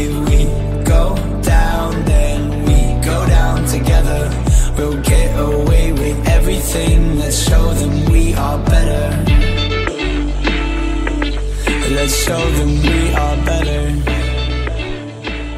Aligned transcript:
Go 0.00 1.14
down, 1.42 2.04
then 2.06 2.64
we 2.64 3.04
go 3.04 3.26
down 3.26 3.66
together. 3.66 4.30
We'll 4.74 4.96
get 5.02 5.38
away 5.38 5.92
with 5.92 6.26
everything. 6.26 7.18
Let's 7.18 7.36
show 7.36 7.74
them 7.74 8.10
we 8.10 8.34
are 8.34 8.58
better. 8.64 9.10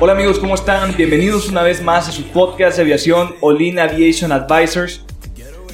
Hola 0.00 0.12
amigos, 0.14 0.40
¿cómo 0.40 0.56
están? 0.56 0.96
Bienvenidos 0.96 1.48
una 1.48 1.62
vez 1.62 1.80
más 1.80 2.08
a 2.08 2.12
su 2.12 2.24
podcast 2.24 2.78
de 2.78 2.82
aviación 2.82 3.36
Olin 3.42 3.78
Aviation 3.78 4.32
Advisors. 4.32 5.04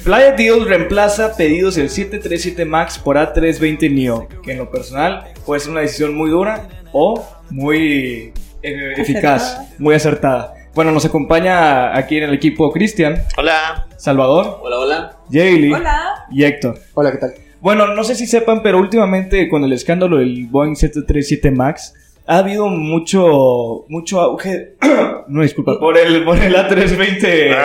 Playa 0.03 0.33
Deal 0.33 0.65
reemplaza 0.65 1.35
pedidos 1.35 1.73
del 1.73 1.89
737 1.89 2.65
MAX 2.65 2.99
por 2.99 3.15
A320 3.15 3.91
Neo, 3.91 4.27
que 4.43 4.51
en 4.51 4.59
lo 4.59 4.69
personal 4.69 5.33
puede 5.43 5.61
ser 5.61 5.71
una 5.71 5.81
decisión 5.81 6.13
muy 6.13 6.29
dura 6.29 6.67
o 6.91 7.27
muy 7.49 8.31
eh, 8.61 8.93
eficaz, 8.97 9.59
muy 9.77 9.95
acertada. 9.95 10.53
Bueno, 10.73 10.91
nos 10.91 11.05
acompaña 11.05 11.97
aquí 11.97 12.17
en 12.17 12.23
el 12.25 12.33
equipo 12.33 12.71
Cristian. 12.71 13.23
Hola. 13.37 13.87
Salvador. 13.97 14.59
Hola, 14.61 14.77
hola. 14.77 15.17
Jaylee. 15.31 15.73
Hola. 15.73 16.25
Y 16.31 16.43
Héctor. 16.43 16.79
Hola, 16.93 17.11
¿qué 17.11 17.17
tal? 17.17 17.33
Bueno, 17.61 17.87
no 17.93 18.03
sé 18.03 18.15
si 18.15 18.25
sepan, 18.27 18.61
pero 18.63 18.77
últimamente 18.77 19.49
con 19.49 19.63
el 19.63 19.73
escándalo 19.73 20.17
del 20.17 20.47
Boeing 20.47 20.75
737 20.75 21.51
MAX, 21.51 21.93
ha 22.25 22.37
habido 22.37 22.67
mucho 22.67 23.85
mucho 23.89 24.21
auge. 24.21 24.75
no, 25.27 25.41
disculpa, 25.41 25.79
por 25.79 25.97
el, 25.97 26.23
por 26.23 26.37
el 26.37 26.55
A320. 26.55 27.55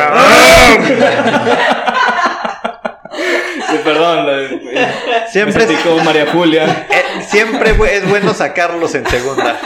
perdón. 3.84 4.60
Siempre 5.30 5.66
me 5.66 6.04
María 6.04 6.26
Julia. 6.32 6.86
Eh, 6.90 7.22
siempre 7.28 7.70
es 7.92 8.08
bueno 8.08 8.34
sacarlos 8.34 8.94
en 8.94 9.06
segunda. 9.06 9.56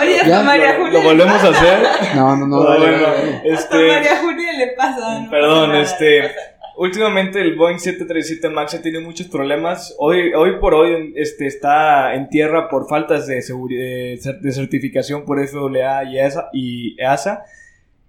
Oye, 0.00 0.20
hasta 0.20 0.42
María 0.42 0.76
Julia. 0.76 0.92
¿Lo 0.92 1.02
volvemos 1.02 1.44
a 1.44 1.48
hacer? 1.48 1.78
No, 2.14 2.36
no, 2.36 2.46
no. 2.46 2.62
Hasta 3.54 3.76
María 3.76 4.16
Julia 4.16 4.52
le 4.52 4.68
pasa. 4.68 5.26
perdón, 5.30 5.74
este. 5.76 6.30
Últimamente 6.74 7.40
el 7.40 7.54
Boeing 7.54 7.78
737 7.78 8.48
MAX 8.48 8.80
tiene 8.80 9.00
muchos 9.00 9.28
problemas. 9.28 9.94
Hoy, 9.98 10.32
hoy 10.32 10.58
por 10.58 10.74
hoy 10.74 11.12
este, 11.16 11.46
está 11.46 12.14
en 12.14 12.30
tierra 12.30 12.68
por 12.70 12.88
faltas 12.88 13.26
de, 13.26 13.36
de 13.36 14.52
certificación 14.52 15.24
por 15.26 15.38
FAA 15.46 16.04
y 16.04 16.18
EASA. 16.18 16.48
Y 16.52 17.00
EASA 17.00 17.44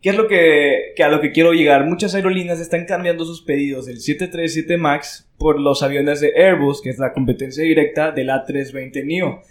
¿Qué 0.03 0.09
es 0.09 0.17
lo 0.17 0.27
que, 0.27 0.93
a 1.01 1.07
lo 1.07 1.21
que 1.21 1.31
quiero 1.31 1.53
llegar? 1.53 1.85
Muchas 1.85 2.13
aerolíneas 2.13 2.59
están 2.59 2.83
cambiando 2.83 3.23
sus 3.23 3.41
pedidos 3.41 3.85
del 3.85 4.01
737 4.01 4.75
MAX 4.75 5.29
por 5.37 5.61
los 5.61 5.81
aviones 5.81 6.19
de 6.19 6.33
Airbus, 6.35 6.81
que 6.81 6.89
es 6.89 6.99
la 6.99 7.13
competencia 7.13 7.63
directa 7.63 8.11
del 8.11 8.27
A320 8.27 9.05
NEO, 9.05 9.41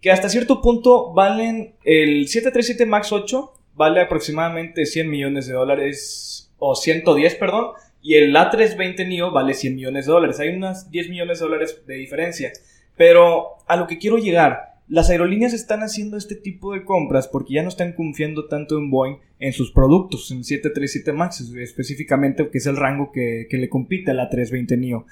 que 0.00 0.10
hasta 0.10 0.28
cierto 0.28 0.62
punto 0.62 1.12
valen 1.12 1.74
el 1.84 2.28
737 2.28 2.86
MAX 2.86 3.12
8 3.12 3.52
vale 3.74 4.00
aproximadamente 4.00 4.86
100 4.86 5.08
millones 5.08 5.46
de 5.46 5.54
dólares 5.54 6.52
o 6.58 6.74
110, 6.74 7.34
perdón, 7.36 7.66
y 8.02 8.14
el 8.14 8.34
A320 8.34 9.06
NEO 9.06 9.30
vale 9.30 9.54
100 9.54 9.76
millones 9.76 10.06
de 10.06 10.12
dólares. 10.12 10.40
Hay 10.40 10.50
unas 10.50 10.90
10 10.90 11.10
millones 11.10 11.38
de 11.38 11.44
dólares 11.44 11.82
de 11.86 11.94
diferencia. 11.94 12.52
Pero 12.96 13.58
a 13.66 13.76
lo 13.76 13.86
que 13.86 13.98
quiero 13.98 14.18
llegar 14.18 14.68
las 14.88 15.10
aerolíneas 15.10 15.52
están 15.52 15.82
haciendo 15.82 16.16
este 16.16 16.34
tipo 16.34 16.72
de 16.72 16.84
compras 16.84 17.28
porque 17.28 17.54
ya 17.54 17.62
no 17.62 17.68
están 17.68 17.92
confiando 17.92 18.46
tanto 18.46 18.78
en 18.78 18.90
Boeing 18.90 19.18
en 19.38 19.52
sus 19.52 19.70
productos, 19.70 20.30
en 20.30 20.44
737 20.44 21.12
MAX 21.12 21.40
específicamente, 21.40 22.48
que 22.48 22.58
es 22.58 22.66
el 22.66 22.76
rango 22.76 23.12
que, 23.12 23.46
le 23.50 23.68
compite 23.68 24.10
a 24.10 24.14
la 24.14 24.30
320 24.30 24.76
NEO. 24.78 25.04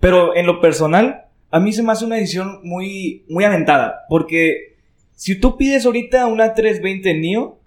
Pero 0.00 0.34
en 0.34 0.46
lo 0.46 0.60
personal, 0.60 1.26
a 1.50 1.60
mí 1.60 1.72
se 1.72 1.82
me 1.82 1.92
hace 1.92 2.04
una 2.04 2.16
decisión 2.16 2.60
muy, 2.62 3.24
muy 3.28 3.44
aventada, 3.44 4.04
porque 4.08 4.76
si 5.14 5.40
tú 5.40 5.56
pides 5.56 5.86
ahorita 5.86 6.26
una 6.26 6.54
320 6.54 7.14
NEO, 7.14 7.58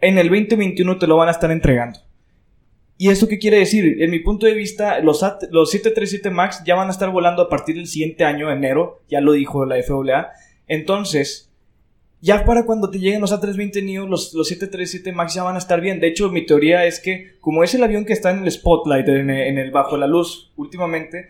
en 0.00 0.18
el 0.18 0.28
2021 0.28 0.98
te 0.98 1.06
lo 1.06 1.16
van 1.16 1.28
a 1.28 1.32
estar 1.32 1.50
entregando. 1.50 2.00
¿Y 2.98 3.10
eso 3.10 3.28
qué 3.28 3.38
quiere 3.38 3.58
decir? 3.58 4.02
En 4.02 4.10
mi 4.10 4.20
punto 4.20 4.46
de 4.46 4.54
vista, 4.54 5.00
los, 5.00 5.22
los 5.50 5.70
737 5.70 6.30
MAX 6.30 6.62
ya 6.64 6.74
van 6.74 6.88
a 6.88 6.92
estar 6.92 7.10
volando 7.10 7.42
a 7.42 7.48
partir 7.48 7.76
del 7.76 7.86
siguiente 7.86 8.24
año, 8.24 8.50
enero, 8.50 9.02
ya 9.08 9.20
lo 9.20 9.32
dijo 9.32 9.66
la 9.66 9.76
FAA 9.82 10.32
entonces, 10.66 11.52
ya 12.20 12.44
para 12.44 12.64
cuando 12.64 12.90
te 12.90 12.98
lleguen 12.98 13.20
los 13.20 13.32
A320 13.32 13.84
Neo, 13.84 14.06
los, 14.06 14.34
los 14.34 14.48
737 14.48 15.12
MAX 15.12 15.34
ya 15.34 15.44
van 15.44 15.54
a 15.54 15.58
estar 15.58 15.80
bien. 15.80 16.00
De 16.00 16.08
hecho, 16.08 16.30
mi 16.30 16.44
teoría 16.44 16.86
es 16.86 17.00
que, 17.00 17.36
como 17.40 17.62
es 17.62 17.74
el 17.74 17.84
avión 17.84 18.04
que 18.04 18.12
está 18.12 18.30
en 18.30 18.42
el 18.42 18.50
spotlight, 18.50 19.08
en 19.08 19.30
el, 19.30 19.70
bajo 19.70 19.96
la 19.96 20.06
luz 20.06 20.52
últimamente, 20.56 21.28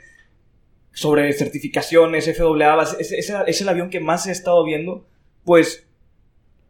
sobre 0.96 1.30
certificaciones, 1.34 2.24
FAA, 2.24 2.82
es, 2.98 3.12
es, 3.12 3.60
el 3.60 3.68
avión 3.68 3.90
que 3.90 4.00
más 4.00 4.26
ha 4.26 4.32
estado 4.32 4.64
viendo, 4.64 5.04
pues 5.44 5.86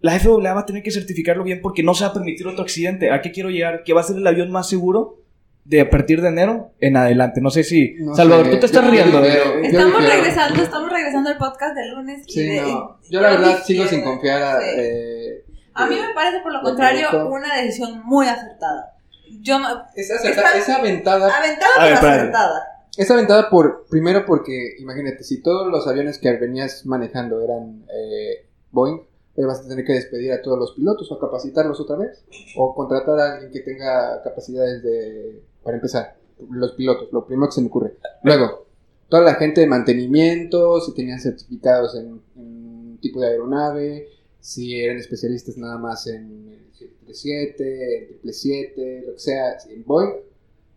la 0.00 0.18
FAA 0.18 0.52
va 0.52 0.60
a 0.62 0.66
tener 0.66 0.82
que 0.82 0.90
certificarlo 0.90 1.44
bien 1.44 1.60
porque 1.62 1.84
no 1.84 1.94
se 1.94 2.02
va 2.02 2.10
a 2.10 2.12
permitir 2.12 2.44
otro 2.48 2.64
accidente. 2.64 3.12
¿A 3.12 3.22
qué 3.22 3.30
quiero 3.30 3.50
llegar? 3.50 3.84
Que 3.84 3.92
va 3.92 4.00
a 4.00 4.04
ser 4.04 4.16
el 4.16 4.26
avión 4.26 4.50
más 4.50 4.68
seguro 4.68 5.20
de 5.64 5.80
a 5.80 5.90
partir 5.90 6.22
de 6.22 6.28
enero 6.28 6.72
en 6.80 6.96
adelante. 6.96 7.40
No 7.40 7.50
sé 7.50 7.62
si. 7.62 7.94
Salvador, 8.16 8.50
tú 8.50 8.58
te 8.58 8.66
estás 8.66 8.90
riendo. 8.90 9.22
estamos 9.22 10.04
regresando, 10.04 10.60
estamos 10.60 10.90
regresando 10.90 11.30
al 11.30 11.38
podcast 11.38 11.76
del 11.76 11.94
lunes. 11.94 12.24
Sí, 12.26 12.60
no. 12.60 12.98
Yo 13.08 13.20
la 13.20 13.30
verdad 13.30 13.62
sigo 13.64 13.86
sin 13.86 14.02
confiar. 14.02 14.42
A, 14.42 14.58
eh, 14.60 15.44
a 15.72 15.86
mí 15.86 15.94
me 16.00 16.12
parece, 16.14 16.40
por 16.40 16.52
lo 16.52 16.62
contrario, 16.62 17.28
una 17.28 17.62
decisión 17.62 18.02
muy 18.04 18.26
acertada. 18.26 18.92
Yo, 19.40 19.58
es, 19.94 20.10
acertada, 20.10 20.58
es 20.58 20.68
aventada. 20.68 21.32
Aventada, 21.36 21.74
pero 21.78 21.96
acertada. 21.96 22.75
Es 22.96 23.10
aventada 23.10 23.50
por, 23.50 23.86
primero 23.90 24.24
porque, 24.24 24.76
imagínate, 24.78 25.22
si 25.22 25.42
todos 25.42 25.70
los 25.70 25.86
aviones 25.86 26.18
que 26.18 26.32
venías 26.32 26.86
manejando 26.86 27.42
eran 27.42 27.84
eh, 27.92 28.46
Boeing, 28.70 29.02
vas 29.44 29.60
a 29.60 29.68
tener 29.68 29.84
que 29.84 29.92
despedir 29.92 30.32
a 30.32 30.40
todos 30.40 30.58
los 30.58 30.72
pilotos 30.72 31.12
o 31.12 31.18
capacitarlos 31.18 31.78
otra 31.78 31.96
vez, 31.96 32.24
o 32.56 32.74
contratar 32.74 33.18
a 33.18 33.34
alguien 33.34 33.52
que 33.52 33.60
tenga 33.60 34.22
capacidades 34.22 34.82
de 34.82 35.42
para 35.62 35.76
empezar, 35.76 36.16
los 36.50 36.72
pilotos, 36.72 37.08
lo 37.12 37.26
primero 37.26 37.48
que 37.48 37.56
se 37.56 37.60
me 37.60 37.66
ocurre. 37.66 37.96
Luego, 38.22 38.66
toda 39.08 39.22
la 39.22 39.34
gente 39.34 39.60
de 39.60 39.66
mantenimiento, 39.66 40.80
si 40.80 40.94
tenían 40.94 41.20
certificados 41.20 41.96
en, 41.96 42.20
un 42.36 42.98
tipo 43.02 43.20
de 43.20 43.28
aeronave, 43.28 44.08
si 44.40 44.80
eran 44.80 44.96
especialistas 44.96 45.56
nada 45.58 45.76
más 45.76 46.06
en 46.06 46.48
el 46.48 46.72
737, 46.72 48.20
el 48.22 48.32
777, 48.32 49.02
lo 49.06 49.12
que 49.14 49.18
sea, 49.18 49.56
en 49.68 49.84
Boeing, 49.84 50.14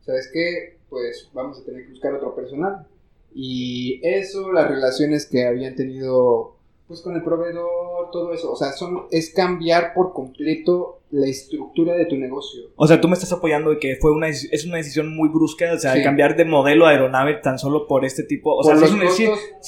¿sabes 0.06 0.30
qué? 0.34 0.79
Pues 0.90 1.30
vamos 1.34 1.60
a 1.60 1.64
tener 1.64 1.84
que 1.84 1.92
buscar 1.92 2.14
otro 2.14 2.36
personal. 2.36 2.88
Y 3.34 4.00
eso, 4.04 4.52
las 4.52 4.68
relaciones 4.68 5.28
que 5.28 5.46
habían 5.46 5.76
tenido 5.76 6.56
pues 6.88 7.02
con 7.02 7.16
el 7.16 7.24
proveedor, 7.24 8.10
todo 8.12 8.34
eso, 8.34 8.52
o 8.52 8.56
sea, 8.56 8.72
son, 8.72 9.04
es 9.12 9.32
cambiar 9.32 9.94
por 9.94 10.12
completo 10.12 10.99
la 11.12 11.28
estructura 11.28 11.96
de 11.96 12.06
tu 12.06 12.16
negocio. 12.18 12.62
O 12.76 12.88
sea, 12.88 13.02
tú 13.02 13.08
me 13.08 13.16
estás 13.16 13.32
apoyando 13.32 13.72
de 13.72 13.80
que 13.80 13.96
fue 13.96 14.12
una, 14.12 14.28
es 14.28 14.66
una 14.66 14.78
decisión 14.78 15.16
muy 15.16 15.30
brusca, 15.30 15.74
o 15.74 15.78
sea, 15.78 15.94
de 15.94 16.04
cambiar 16.04 16.36
de 16.36 16.46
modelo 16.46 16.86
aeronave 16.86 17.36
tan 17.36 17.58
solo 17.58 17.88
por 17.88 18.06
este 18.06 18.24
tipo, 18.24 18.56
o 18.56 18.64
sea, 18.64 18.76
sí 18.78 18.84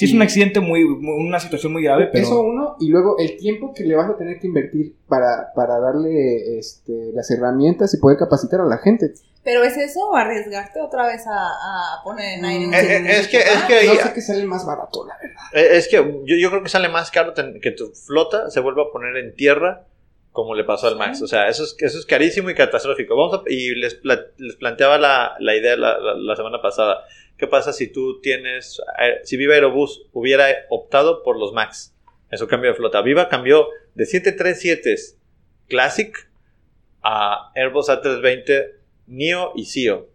es, 0.05 0.13
un, 0.13 0.21
accidente 0.21 0.59
muy, 0.59 0.83
una 0.83 1.39
situación 1.39 1.73
muy 1.73 1.83
grave, 1.83 2.09
pero... 2.11 2.25
Eso 2.25 2.41
uno, 2.41 2.75
y 2.79 2.89
luego 2.89 3.17
el 3.17 3.37
tiempo 3.37 3.73
que 3.73 3.83
le 3.83 3.95
vas 3.95 4.09
a 4.09 4.17
tener 4.17 4.39
que 4.39 4.47
invertir 4.47 4.95
para, 5.07 5.51
para 5.55 5.79
darle 5.79 6.59
este, 6.59 7.11
las 7.13 7.29
herramientas 7.31 7.93
y 7.93 7.97
poder 7.97 8.17
capacitar 8.17 8.61
a 8.61 8.65
la 8.65 8.77
gente. 8.77 9.13
Pero 9.43 9.63
es 9.63 9.75
eso 9.75 10.07
o 10.07 10.15
arriesgarte 10.15 10.79
otra 10.79 11.07
vez 11.07 11.23
a, 11.27 12.03
poner 12.03 12.37
en 12.37 12.45
aire. 12.45 12.67
Mm. 12.67 12.73
Eh, 12.73 13.19
es, 13.19 13.27
que, 13.27 13.37
es 13.39 13.63
que 13.67 13.87
no 13.87 13.95
sé 13.95 14.13
que 14.13 14.21
sale 14.21 14.45
más 14.45 14.65
barato, 14.65 15.07
la 15.07 15.17
verdad. 15.19 15.41
Eh, 15.53 15.77
es 15.77 15.87
que 15.87 15.95
yo, 15.95 16.35
yo 16.35 16.49
creo 16.51 16.61
que 16.61 16.69
sale 16.69 16.89
más 16.89 17.09
caro 17.09 17.33
que 17.33 17.71
tu 17.71 17.87
flota 17.87 18.51
se 18.51 18.59
vuelva 18.59 18.83
a 18.83 18.91
poner 18.91 19.17
en 19.17 19.33
tierra 19.33 19.87
como 20.31 20.55
le 20.55 20.63
pasó 20.63 20.87
al 20.87 20.97
Max. 20.97 21.21
O 21.21 21.27
sea, 21.27 21.47
eso 21.47 21.63
es, 21.63 21.75
eso 21.79 21.99
es 21.99 22.05
carísimo 22.05 22.49
y 22.49 22.55
catastrófico. 22.55 23.15
Vamos 23.15 23.41
y 23.47 23.75
les, 23.75 23.99
les 24.03 24.55
planteaba 24.55 24.97
la, 24.97 25.35
la 25.39 25.55
idea 25.55 25.75
la, 25.75 25.97
la, 25.99 26.35
semana 26.35 26.61
pasada. 26.61 27.05
¿Qué 27.37 27.47
pasa 27.47 27.73
si 27.73 27.91
tú 27.91 28.21
tienes, 28.21 28.81
eh, 29.01 29.19
si 29.23 29.37
Viva 29.37 29.55
Aerobús 29.55 30.05
hubiera 30.13 30.45
optado 30.69 31.23
por 31.23 31.37
los 31.37 31.53
Max? 31.53 31.95
Eso 32.29 32.47
cambio 32.47 32.71
de 32.71 32.77
flota. 32.77 33.01
Viva 33.01 33.27
cambió 33.27 33.67
de 33.93 34.05
737 34.05 34.95
Classic 35.67 36.29
a 37.01 37.51
Airbus 37.55 37.89
A320 37.89 38.71
Neo 39.07 39.51
y 39.55 39.65
CEO. 39.65 40.07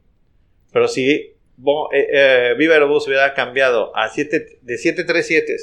Pero 0.72 0.88
si 0.88 1.10
eh, 1.10 1.34
eh, 1.92 2.54
Viva 2.56 2.74
Aerobús 2.74 3.06
hubiera 3.06 3.34
cambiado 3.34 3.94
a 3.96 4.08
7, 4.08 4.60
de 4.62 4.78
737 4.78 5.56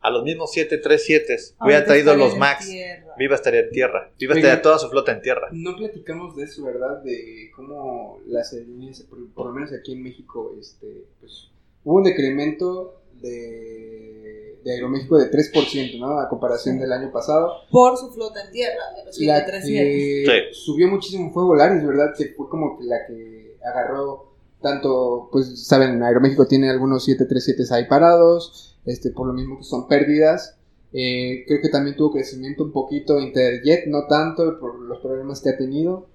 a 0.00 0.10
los 0.10 0.22
mismos 0.22 0.54
737s, 0.54 1.54
Ahorita 1.58 1.64
hubieran 1.64 1.84
traído 1.84 2.16
los 2.16 2.34
en 2.34 2.38
Max, 2.38 2.66
tierra. 2.66 3.07
Viva 3.18 3.34
estaría 3.34 3.60
en 3.60 3.70
tierra. 3.70 4.10
Viva 4.18 4.34
estaría 4.34 4.62
toda 4.62 4.78
su 4.78 4.88
flota 4.88 5.12
en 5.12 5.20
tierra. 5.20 5.48
No 5.52 5.76
platicamos 5.76 6.36
de 6.36 6.44
eso, 6.44 6.64
¿verdad? 6.64 7.02
De 7.02 7.50
cómo 7.54 8.20
las 8.26 8.52
aerolíneas, 8.52 9.02
por, 9.02 9.18
por 9.32 9.46
lo 9.46 9.52
menos 9.52 9.72
aquí 9.72 9.92
en 9.92 10.02
México, 10.02 10.54
este, 10.58 11.04
pues, 11.20 11.48
hubo 11.84 11.96
un 11.96 12.04
decremento 12.04 13.02
de, 13.20 14.58
de 14.64 14.72
Aeroméxico 14.72 15.18
de 15.18 15.30
3%, 15.30 15.98
¿no? 15.98 16.18
A 16.18 16.28
comparación 16.28 16.78
del 16.78 16.92
año 16.92 17.10
pasado. 17.10 17.52
Por 17.70 17.96
su 17.96 18.10
flota 18.12 18.44
en 18.44 18.52
tierra, 18.52 18.82
de 18.96 19.04
los 19.04 19.18
La 19.20 19.38
737. 19.40 20.24
que 20.24 20.54
subió 20.54 20.88
muchísimo 20.88 21.32
fue 21.32 21.44
Volaris, 21.44 21.84
¿verdad? 21.86 22.14
Que 22.16 22.28
fue 22.36 22.48
como 22.48 22.78
que 22.78 22.84
la 22.84 23.06
que 23.06 23.56
agarró 23.64 24.28
tanto, 24.60 25.28
pues, 25.30 25.66
saben, 25.66 26.02
Aeroméxico 26.02 26.46
tiene 26.46 26.68
algunos 26.68 27.04
737 27.04 27.74
ahí 27.74 27.88
parados, 27.88 28.76
este, 28.84 29.10
por 29.10 29.26
lo 29.26 29.32
mismo 29.32 29.58
que 29.58 29.64
son 29.64 29.86
pérdidas. 29.86 30.57
Eh, 30.92 31.44
creo 31.46 31.60
que 31.60 31.68
también 31.68 31.96
tuvo 31.96 32.12
crecimiento 32.12 32.64
un 32.64 32.72
poquito 32.72 33.20
Interjet, 33.20 33.86
no 33.86 34.06
tanto 34.06 34.58
por 34.58 34.80
los 34.80 34.98
problemas 35.00 35.42
que 35.42 35.50
ha 35.50 35.56
tenido, 35.58 36.08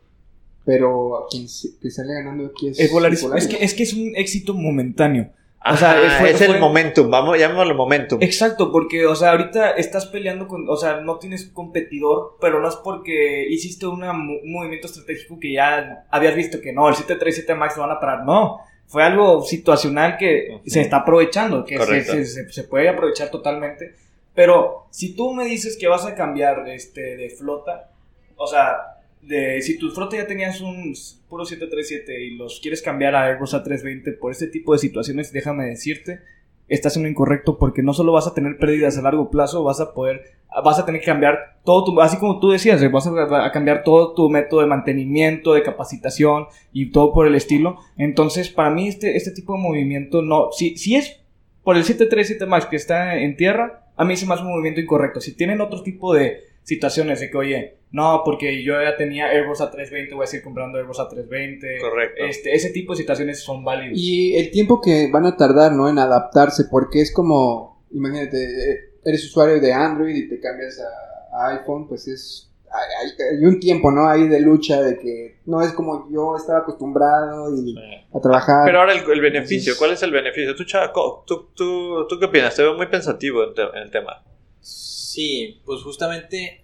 pero 0.65 1.27
quien 1.29 1.47
se- 1.47 1.77
que 1.81 1.91
sale 1.91 2.13
ganando 2.13 2.45
aquí 2.47 2.69
es, 2.69 2.79
Es, 2.79 2.91
Volaris. 2.91 3.21
Volaris. 3.21 3.45
Es, 3.45 3.49
que, 3.55 3.63
es 3.63 3.73
que 3.73 3.83
es 3.83 3.93
un 3.93 4.13
éxito 4.15 4.53
momentáneo. 4.53 5.29
O 5.65 5.73
O 5.73 5.77
sea, 5.77 5.93
sea, 5.93 6.19
fue- 6.19 6.31
es 6.31 6.37
fue- 6.37 6.47
el 6.55 6.59
momentum, 6.59 7.09
vamos, 7.09 7.37
llamémoslo 7.39 7.73
momentum. 7.75 8.19
Exacto, 8.21 8.69
porque, 8.71 9.05
o 9.05 9.15
sea, 9.15 9.31
ahorita 9.31 9.71
estás 9.71 10.07
peleando 10.07 10.47
con, 10.47 10.67
o 10.67 10.75
sea, 10.75 10.99
no 11.01 11.19
tienes 11.19 11.45
competidor, 11.53 12.37
pero 12.41 12.59
no 12.59 12.67
es 12.67 12.75
porque 12.75 13.45
hiciste 13.49 13.85
una 13.87 14.11
un 14.11 14.51
movimiento 14.51 14.87
estratégico 14.87 15.39
que 15.39 15.53
ya 15.53 16.05
habías 16.09 16.35
visto 16.35 16.59
que 16.59 16.73
no, 16.73 16.89
el 16.89 16.95
737 16.95 17.55
Max 17.55 17.77
lo 17.77 17.83
van 17.83 17.91
a 17.95 17.99
parar, 17.99 18.25
no. 18.25 18.59
Fue 18.87 19.03
algo 19.03 19.41
situacional 19.43 20.17
que 20.17 20.59
se 20.65 20.81
está 20.81 20.97
aprovechando, 20.97 21.63
que 21.63 21.75
se, 21.75 21.79
Correcto. 21.79 22.11
se- 22.11 22.25
se- 22.25 22.49
se 22.49 22.63
puede 22.65 22.89
aprovechar 22.89 23.31
totalmente. 23.31 23.93
Pero 24.33 24.87
si 24.89 25.15
tú 25.15 25.33
me 25.33 25.45
dices 25.45 25.77
que 25.77 25.87
vas 25.87 26.05
a 26.05 26.15
cambiar 26.15 26.67
este, 26.69 27.17
de 27.17 27.29
flota, 27.29 27.91
o 28.35 28.47
sea, 28.47 28.77
de, 29.21 29.61
si 29.61 29.77
tu 29.77 29.91
flota 29.91 30.17
ya 30.17 30.27
tenías 30.27 30.59
un 30.61 30.93
puro 31.29 31.45
737 31.45 32.23
y 32.23 32.35
los 32.35 32.59
quieres 32.59 32.81
cambiar 32.81 33.15
a 33.15 33.25
Airbus 33.25 33.53
A320 33.53 34.17
por 34.17 34.31
este 34.31 34.47
tipo 34.47 34.73
de 34.73 34.79
situaciones, 34.79 35.31
déjame 35.31 35.65
decirte, 35.65 36.21
estás 36.67 36.97
en 36.97 37.03
lo 37.03 37.09
incorrecto 37.09 37.57
porque 37.57 37.83
no 37.83 37.93
solo 37.93 38.11
vas 38.11 38.27
a 38.27 38.33
tener 38.33 38.57
pérdidas 38.57 38.97
a 38.97 39.01
largo 39.01 39.29
plazo, 39.29 39.63
vas 39.63 39.79
a 39.79 39.93
poder, 39.93 40.23
vas 40.63 40.79
a 40.79 40.85
tener 40.85 41.01
que 41.01 41.07
cambiar 41.07 41.59
todo 41.63 41.85
tu, 41.85 42.01
así 42.01 42.17
como 42.17 42.39
tú 42.39 42.49
decías, 42.49 42.91
vas 42.91 43.07
a, 43.07 43.45
a 43.45 43.51
cambiar 43.51 43.83
todo 43.83 44.13
tu 44.13 44.29
método 44.29 44.61
de 44.61 44.67
mantenimiento, 44.67 45.53
de 45.53 45.63
capacitación 45.63 46.47
y 46.71 46.91
todo 46.91 47.13
por 47.13 47.27
el 47.27 47.35
estilo. 47.35 47.77
Entonces, 47.97 48.49
para 48.49 48.71
mí 48.71 48.87
este, 48.87 49.15
este 49.15 49.31
tipo 49.31 49.53
de 49.53 49.61
movimiento 49.61 50.21
no, 50.21 50.51
si, 50.51 50.75
si 50.77 50.95
es 50.95 51.19
por 51.63 51.77
el 51.77 51.83
737 51.83 52.45
MAX 52.45 52.65
que 52.65 52.75
está 52.75 53.17
en 53.17 53.37
tierra, 53.37 53.82
a 53.95 54.05
mí 54.05 54.17
se 54.17 54.25
me 54.25 54.33
hace 54.33 54.43
un 54.43 54.51
movimiento 54.51 54.81
incorrecto. 54.81 55.21
Si 55.21 55.35
tienen 55.35 55.61
otro 55.61 55.83
tipo 55.83 56.13
de 56.13 56.43
situaciones 56.63 57.19
de 57.19 57.29
que, 57.29 57.37
oye, 57.37 57.77
no, 57.91 58.21
porque 58.25 58.63
yo 58.63 58.81
ya 58.81 58.97
tenía 58.97 59.27
Airbus 59.27 59.59
A320, 59.59 60.15
voy 60.15 60.23
a 60.23 60.27
seguir 60.27 60.43
comprando 60.43 60.77
Airbus 60.77 60.97
A320. 60.97 61.81
Correcto. 61.81 62.23
Este, 62.25 62.53
ese 62.55 62.71
tipo 62.71 62.93
de 62.93 62.97
situaciones 62.97 63.41
son 63.41 63.63
válidos. 63.63 63.97
Y 63.99 64.35
el 64.35 64.49
tiempo 64.51 64.81
que 64.81 65.09
van 65.11 65.25
a 65.25 65.37
tardar, 65.37 65.73
¿no? 65.73 65.89
En 65.89 65.99
adaptarse, 65.99 66.65
porque 66.71 67.01
es 67.01 67.13
como, 67.13 67.83
imagínate, 67.91 68.43
eh, 68.43 68.79
eres 69.05 69.25
usuario 69.25 69.59
de 69.59 69.73
Android 69.73 70.15
y 70.15 70.27
te 70.27 70.39
cambias 70.39 70.79
a, 70.79 71.45
a 71.45 71.57
iPhone, 71.59 71.87
pues 71.87 72.07
es, 72.07 72.49
hay, 72.73 73.45
un 73.45 73.59
tiempo, 73.59 73.91
¿no? 73.91 74.07
Ahí 74.07 74.27
de 74.27 74.39
lucha, 74.39 74.81
de 74.81 74.97
que 74.97 75.37
no 75.45 75.61
es 75.61 75.71
como 75.73 76.09
yo 76.11 76.35
estaba 76.35 76.59
acostumbrado 76.59 77.53
y 77.55 77.73
Sí. 77.73 77.75
a 78.13 78.19
trabajar. 78.19 78.65
Pero 78.65 78.79
ahora 78.79 78.93
el, 78.93 79.09
el 79.11 79.21
beneficio, 79.21 79.73
¿cuál 79.77 79.91
es 79.91 80.01
el 80.03 80.11
beneficio? 80.11 80.55
Tú, 80.55 80.63
Chaco, 80.65 81.23
¿tú, 81.27 81.49
tú, 81.55 82.07
tú 82.07 82.19
qué 82.19 82.25
opinas? 82.25 82.55
Te 82.55 82.63
veo 82.63 82.75
muy 82.75 82.87
pensativo 82.87 83.43
en, 83.43 83.53
te- 83.53 83.61
en 83.61 83.77
el 83.83 83.91
tema. 83.91 84.23
Sí, 84.59 85.61
pues 85.65 85.81
justamente 85.83 86.61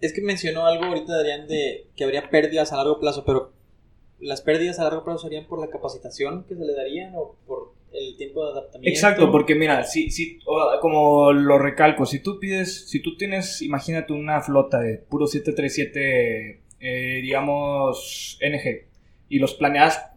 es 0.00 0.12
que 0.12 0.20
mencionó 0.20 0.66
algo 0.66 0.84
ahorita 0.84 1.14
Adrián 1.14 1.46
de 1.48 1.86
que 1.96 2.04
habría 2.04 2.28
pérdidas 2.30 2.72
a 2.72 2.76
largo 2.76 3.00
plazo, 3.00 3.24
pero 3.24 3.52
las 4.20 4.42
pérdidas 4.42 4.78
a 4.78 4.84
largo 4.84 5.04
plazo 5.04 5.20
serían 5.20 5.46
por 5.46 5.60
la 5.60 5.68
capacitación 5.68 6.44
que 6.44 6.54
se 6.56 6.64
le 6.64 6.74
darían 6.74 7.14
o 7.16 7.36
por 7.46 7.72
el 7.92 8.16
tiempo 8.16 8.44
de 8.44 8.52
adaptamiento. 8.52 8.88
Exacto, 8.88 9.30
porque 9.30 9.54
mira, 9.54 9.84
si, 9.84 10.10
si, 10.10 10.38
como 10.80 11.32
lo 11.32 11.58
recalco, 11.58 12.06
si 12.06 12.20
tú 12.20 12.38
pides, 12.38 12.88
si 12.88 13.00
tú 13.00 13.16
tienes, 13.16 13.62
imagínate 13.62 14.12
una 14.12 14.40
flota 14.40 14.80
de 14.80 14.98
puro 14.98 15.26
737, 15.26 16.60
eh, 16.80 17.20
digamos, 17.22 18.38
NG, 18.40 18.86
y 19.28 19.38
los 19.38 19.54
planeas, 19.54 20.10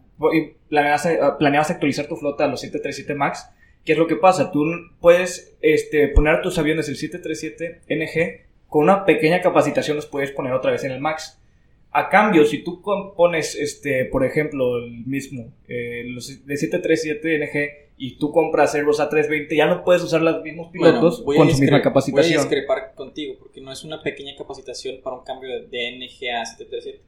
planeas, 0.68 1.06
eh, 1.06 1.18
planeas 1.38 1.70
actualizar 1.70 2.06
tu 2.06 2.16
flota 2.16 2.44
a 2.44 2.48
los 2.48 2.60
737 2.60 3.14
MAX, 3.14 3.48
¿qué 3.84 3.92
es 3.92 3.98
lo 3.98 4.06
que 4.06 4.16
pasa? 4.16 4.52
Tú 4.52 4.64
puedes 5.00 5.56
este, 5.60 6.08
poner 6.08 6.42
tus 6.42 6.58
aviones 6.58 6.88
el 6.88 6.96
737 6.96 7.82
NG, 7.88 8.46
con 8.68 8.84
una 8.84 9.04
pequeña 9.04 9.40
capacitación 9.40 9.96
los 9.96 10.06
puedes 10.06 10.30
poner 10.30 10.52
otra 10.52 10.70
vez 10.70 10.84
en 10.84 10.92
el 10.92 11.00
MAX. 11.00 11.38
A 11.94 12.08
cambio, 12.08 12.46
si 12.46 12.64
tú 12.64 12.80
pones, 13.16 13.54
este, 13.54 14.06
por 14.06 14.24
ejemplo, 14.24 14.78
el 14.78 15.04
mismo, 15.06 15.52
eh, 15.68 16.04
los 16.06 16.26
de 16.46 16.56
737 16.56 17.38
NG 17.38 17.92
y 17.98 18.16
tú 18.16 18.32
compras 18.32 18.74
Airbus 18.74 18.98
A320, 18.98 19.54
ya 19.54 19.66
no 19.66 19.84
puedes 19.84 20.02
usar 20.02 20.22
los 20.22 20.42
mismos 20.42 20.70
pilotos 20.72 21.20
a 21.20 21.24
con 21.24 21.50
su 21.50 21.60
misma 21.60 21.76
Voy 21.76 21.80
a 21.80 21.82
capacitación. 21.82 22.40
discrepar 22.40 22.94
contigo 22.94 23.34
porque 23.38 23.60
no 23.60 23.70
es 23.70 23.84
una 23.84 24.02
pequeña 24.02 24.34
capacitación 24.36 25.02
para 25.02 25.16
un 25.16 25.24
cambio 25.24 25.50
de, 25.50 25.90
NG 25.98 26.30
a 26.34 26.46
737. 26.46 27.02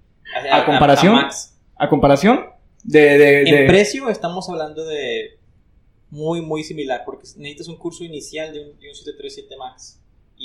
¿A 0.53 0.67
comparación? 0.67 1.15
Max. 1.15 1.59
¿A 1.77 1.89
comparación? 1.89 2.45
De, 2.85 3.01
de, 3.19 3.39
En 3.41 3.55
de- 3.57 3.67
precio 3.67 4.11
estamos 4.11 4.49
hablando 4.51 4.85
de 4.85 5.39
muy, 6.11 6.43
muy 6.43 6.63
similar, 6.63 7.03
porque 7.07 7.23
necesitas 7.39 7.69
un 7.69 7.77
curso 7.77 8.05
inicial 8.05 8.53
de 8.53 8.61
un, 8.61 8.79
de 8.79 8.89
un 8.91 8.95
737 8.95 9.57
MAX. 9.57 10.01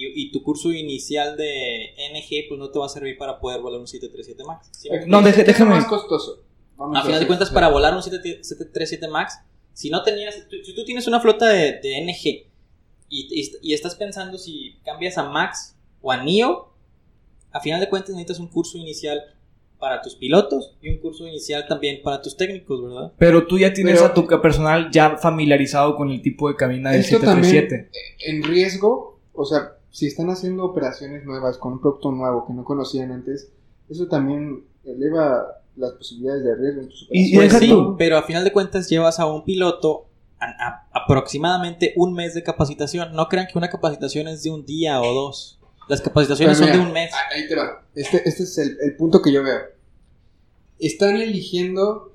Y, 0.08 0.24
y 0.28 0.32
tu 0.32 0.42
curso 0.44 0.72
inicial 0.72 1.36
de 1.38 1.94
NG 2.14 2.48
pues 2.48 2.60
no 2.60 2.70
te 2.72 2.80
va 2.80 2.86
a 2.86 2.90
servir 2.90 3.18
para 3.18 3.40
poder 3.40 3.62
volar 3.62 3.80
un 3.80 3.88
737 3.88 4.44
MAX. 4.46 4.70
¿Sí 4.72 4.90
me 4.90 5.06
No, 5.06 5.22
¿Qué 5.24 5.30
es 5.30 5.46
déjame. 5.46 5.72
más 5.72 5.86
costoso? 5.86 6.44
Vamos 6.78 6.98
A 6.98 7.04
final 7.04 7.20
de 7.20 7.28
cuentas, 7.28 7.50
para 7.50 7.68
volar 7.70 7.94
un 7.94 8.00
7- 8.02 8.22
737 8.42 9.08
MAX, 9.10 9.34
si 9.74 9.90
no 9.90 10.02
tenías, 10.04 10.48
tú- 10.50 10.58
si 10.64 10.74
tú 10.74 10.84
tienes 10.86 11.08
una 11.08 11.20
flota 11.20 11.48
de, 11.50 11.80
de 11.82 11.98
NG 12.02 12.48
y, 13.10 13.28
y- 13.42 13.52
y 13.62 13.74
estás 13.74 13.96
pensando 13.96 14.38
si 14.38 14.76
cambias 14.86 15.18
a 15.18 15.24
MAX 15.30 15.76
o 16.02 16.12
a 16.12 16.24
NEO, 16.24 16.72
a 17.52 17.60
final 17.60 17.80
de 17.80 17.90
cuentas 17.90 18.12
necesitas 18.12 18.40
un 18.40 18.48
curso 18.48 18.78
inicial 18.78 19.22
para 19.80 20.02
tus 20.02 20.16
pilotos 20.16 20.76
y 20.82 20.90
un 20.90 20.98
curso 21.00 21.26
inicial 21.26 21.66
también 21.68 22.02
para 22.04 22.22
tus 22.22 22.36
técnicos, 22.38 22.84
¿verdad? 22.84 23.14
Pero 23.18 23.48
tú 23.48 23.58
ya 23.58 23.74
tienes 23.74 23.96
Pero- 23.96 24.06
a 24.08 24.14
tu 24.14 24.28
personal 24.42 24.90
ya 24.92 25.18
familiarizado 25.18 25.96
con 25.96 26.10
el 26.12 26.22
tipo 26.22 26.50
de 26.50 26.56
cabina 26.56 26.92
del 26.92 27.00
Esto 27.02 27.18
737. 27.20 27.90
En 28.28 28.44
riesgo, 28.44 29.20
o 29.34 29.46
sea, 29.46 29.78
si 29.92 30.08
están 30.08 30.30
haciendo 30.30 30.66
operaciones 30.66 31.26
nuevas 31.26 31.58
con 31.58 31.74
un 31.74 31.82
producto 31.82 32.12
nuevo 32.12 32.46
que 32.46 32.54
no 32.54 32.64
conocían 32.64 33.12
antes, 33.12 33.50
eso 33.90 34.08
también 34.08 34.64
eleva 34.84 35.46
las 35.76 35.92
posibilidades 35.94 36.44
de 36.44 36.56
riesgo 36.56 36.82
en 36.82 36.90
tus 36.90 37.08
Y- 37.12 37.34
y 37.34 37.36
operaciones. 37.38 37.70
Pues 37.70 37.88
sí, 37.90 37.96
pero 37.98 38.18
a 38.18 38.24
final 38.24 38.44
de 38.44 38.52
cuentas 38.54 38.90
llevas 38.90 39.20
a 39.20 39.26
un 39.26 39.44
piloto 39.46 40.06
a- 40.40 40.46
a- 40.46 40.90
aproximadamente 40.94 41.94
un 41.98 42.14
mes 42.14 42.34
de 42.34 42.44
capacitación. 42.44 43.14
No 43.14 43.28
crean 43.28 43.48
que 43.48 43.58
una 43.58 43.70
capacitación 43.70 44.28
es 44.28 44.44
de 44.44 44.52
un 44.52 44.66
día 44.66 45.02
o 45.02 45.14
dos. 45.14 45.60
Las 45.90 46.02
capacitaciones 46.02 46.58
Pero 46.60 46.70
son 46.72 46.80
de 46.82 46.86
un 46.88 46.94
mes. 46.94 47.12
ah, 47.14 47.18
Ahí 47.36 47.48
te 47.48 47.56
va. 47.56 47.84
Este, 47.96 48.22
este 48.30 48.44
es 48.44 48.58
el, 48.60 48.78
el 48.82 48.96
punto 48.96 49.22
que 49.22 49.32
yo 49.34 49.44
veo. 49.44 49.60
Están 50.80 51.16
eligiendo 51.18 52.14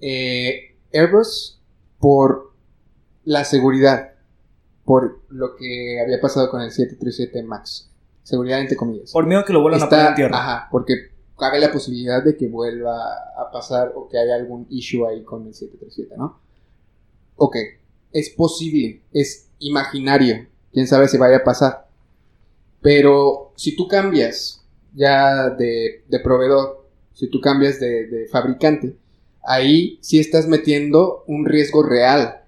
eh, 0.00 0.74
Airbus 0.94 1.60
por 1.98 2.52
la 3.24 3.44
seguridad, 3.44 4.12
por 4.86 5.20
lo 5.30 5.56
que 5.56 6.00
había 6.00 6.20
pasado 6.20 6.48
con 6.48 6.62
el 6.62 6.70
737 6.70 7.42
MAX. 7.42 7.90
Seguridad 8.22 8.60
entre 8.60 8.76
comillas. 8.76 9.12
Por 9.12 9.26
miedo 9.26 9.44
que 9.44 9.52
lo 9.52 9.60
vuelvan 9.60 9.82
a 9.82 9.88
poner 9.88 10.06
en 10.06 10.14
tierra. 10.14 10.38
Ajá, 10.38 10.68
porque 10.70 11.10
cabe 11.36 11.58
la 11.58 11.72
posibilidad 11.72 12.24
de 12.24 12.36
que 12.36 12.48
vuelva 12.48 12.96
a 13.36 13.50
pasar 13.52 13.92
o 13.94 14.08
que 14.08 14.16
haya 14.16 14.36
algún 14.36 14.66
issue 14.70 15.06
ahí 15.06 15.24
con 15.24 15.46
el 15.46 15.54
737, 15.54 16.14
¿no? 16.16 16.40
Ok, 17.34 17.56
es 18.12 18.30
posible, 18.30 19.02
es 19.12 19.50
imaginario, 19.58 20.46
quién 20.72 20.86
sabe 20.86 21.08
si 21.08 21.18
vaya 21.18 21.38
a 21.38 21.44
pasar. 21.44 21.88
Pero 22.80 23.52
si 23.56 23.76
tú 23.76 23.88
cambias 23.88 24.64
ya 24.94 25.50
de, 25.50 26.04
de 26.08 26.20
proveedor, 26.20 26.86
si 27.12 27.28
tú 27.28 27.40
cambias 27.40 27.80
de, 27.80 28.06
de 28.06 28.28
fabricante, 28.28 28.96
ahí 29.42 29.98
sí 30.00 30.20
estás 30.20 30.46
metiendo 30.46 31.24
un 31.26 31.44
riesgo 31.44 31.82
real 31.82 32.45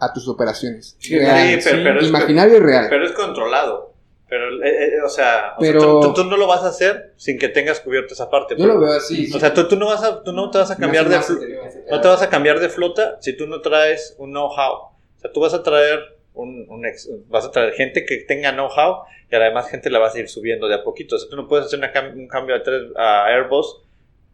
a 0.00 0.12
tus 0.12 0.28
operaciones. 0.28 0.96
Sí, 0.98 1.18
Real. 1.18 1.58
pero- 1.64 1.82
pero 1.82 2.00
es- 2.00 2.08
imaginario 2.08 2.56
y 2.56 2.60
real. 2.60 2.86
Pero 2.88 3.04
es 3.06 3.12
controlado. 3.12 3.88
Pero, 4.28 4.62
eh, 4.62 4.68
eh, 4.68 5.02
o 5.04 5.08
sea, 5.08 5.54
o 5.56 5.60
sea, 5.62 5.72
Pero- 5.72 6.12
tú, 6.14 6.24
no 6.24 6.36
lo 6.36 6.46
vas 6.46 6.62
a 6.62 6.68
hacer 6.68 7.14
sin 7.16 7.38
que 7.38 7.48
tengas 7.48 7.80
cubierto 7.80 8.12
esa 8.12 8.28
parte. 8.28 8.54
Yo 8.58 8.66
lo 8.66 8.78
veo 8.78 8.92
así. 8.92 9.30
O 9.34 9.38
sea, 9.40 9.54
tú, 9.54 9.66
tú 9.68 9.76
no 9.76 9.86
vas 9.86 10.02
a, 10.04 10.22
tú 10.22 10.32
no 10.32 10.50
te 10.50 10.58
vas 10.58 10.70
a 10.70 10.76
cambiar 10.76 11.08
de, 11.08 11.16
fl- 11.16 11.86
no 11.90 12.00
te 12.02 12.08
vas 12.08 12.20
a 12.20 12.28
cambiar 12.28 12.60
de 12.60 12.68
flota 12.68 13.16
si 13.20 13.34
tú 13.36 13.46
no 13.46 13.62
traes 13.62 14.14
un 14.18 14.30
know-how. 14.32 14.72
O 15.16 15.20
sea, 15.20 15.32
tú 15.32 15.40
vas 15.40 15.54
a 15.54 15.62
traer 15.62 16.00
un, 16.34 16.66
un 16.68 16.84
ex- 16.84 17.08
vas 17.28 17.46
a 17.46 17.50
traer 17.50 17.72
gente 17.72 18.04
que 18.04 18.18
tenga 18.18 18.52
know-how 18.52 19.04
y 19.32 19.34
además 19.34 19.70
gente 19.70 19.88
la 19.88 19.98
vas 19.98 20.14
a 20.14 20.18
ir 20.20 20.28
subiendo 20.28 20.68
de 20.68 20.74
a 20.74 20.84
poquito. 20.84 21.16
O 21.16 21.18
sea, 21.18 21.30
tú 21.30 21.34
no 21.36 21.48
puedes 21.48 21.64
hacer 21.66 21.78
una 21.78 21.90
un 22.14 22.28
cambio 22.28 22.54
a, 22.54 22.62
tres- 22.62 22.92
a 22.96 23.24
Airbus, 23.28 23.80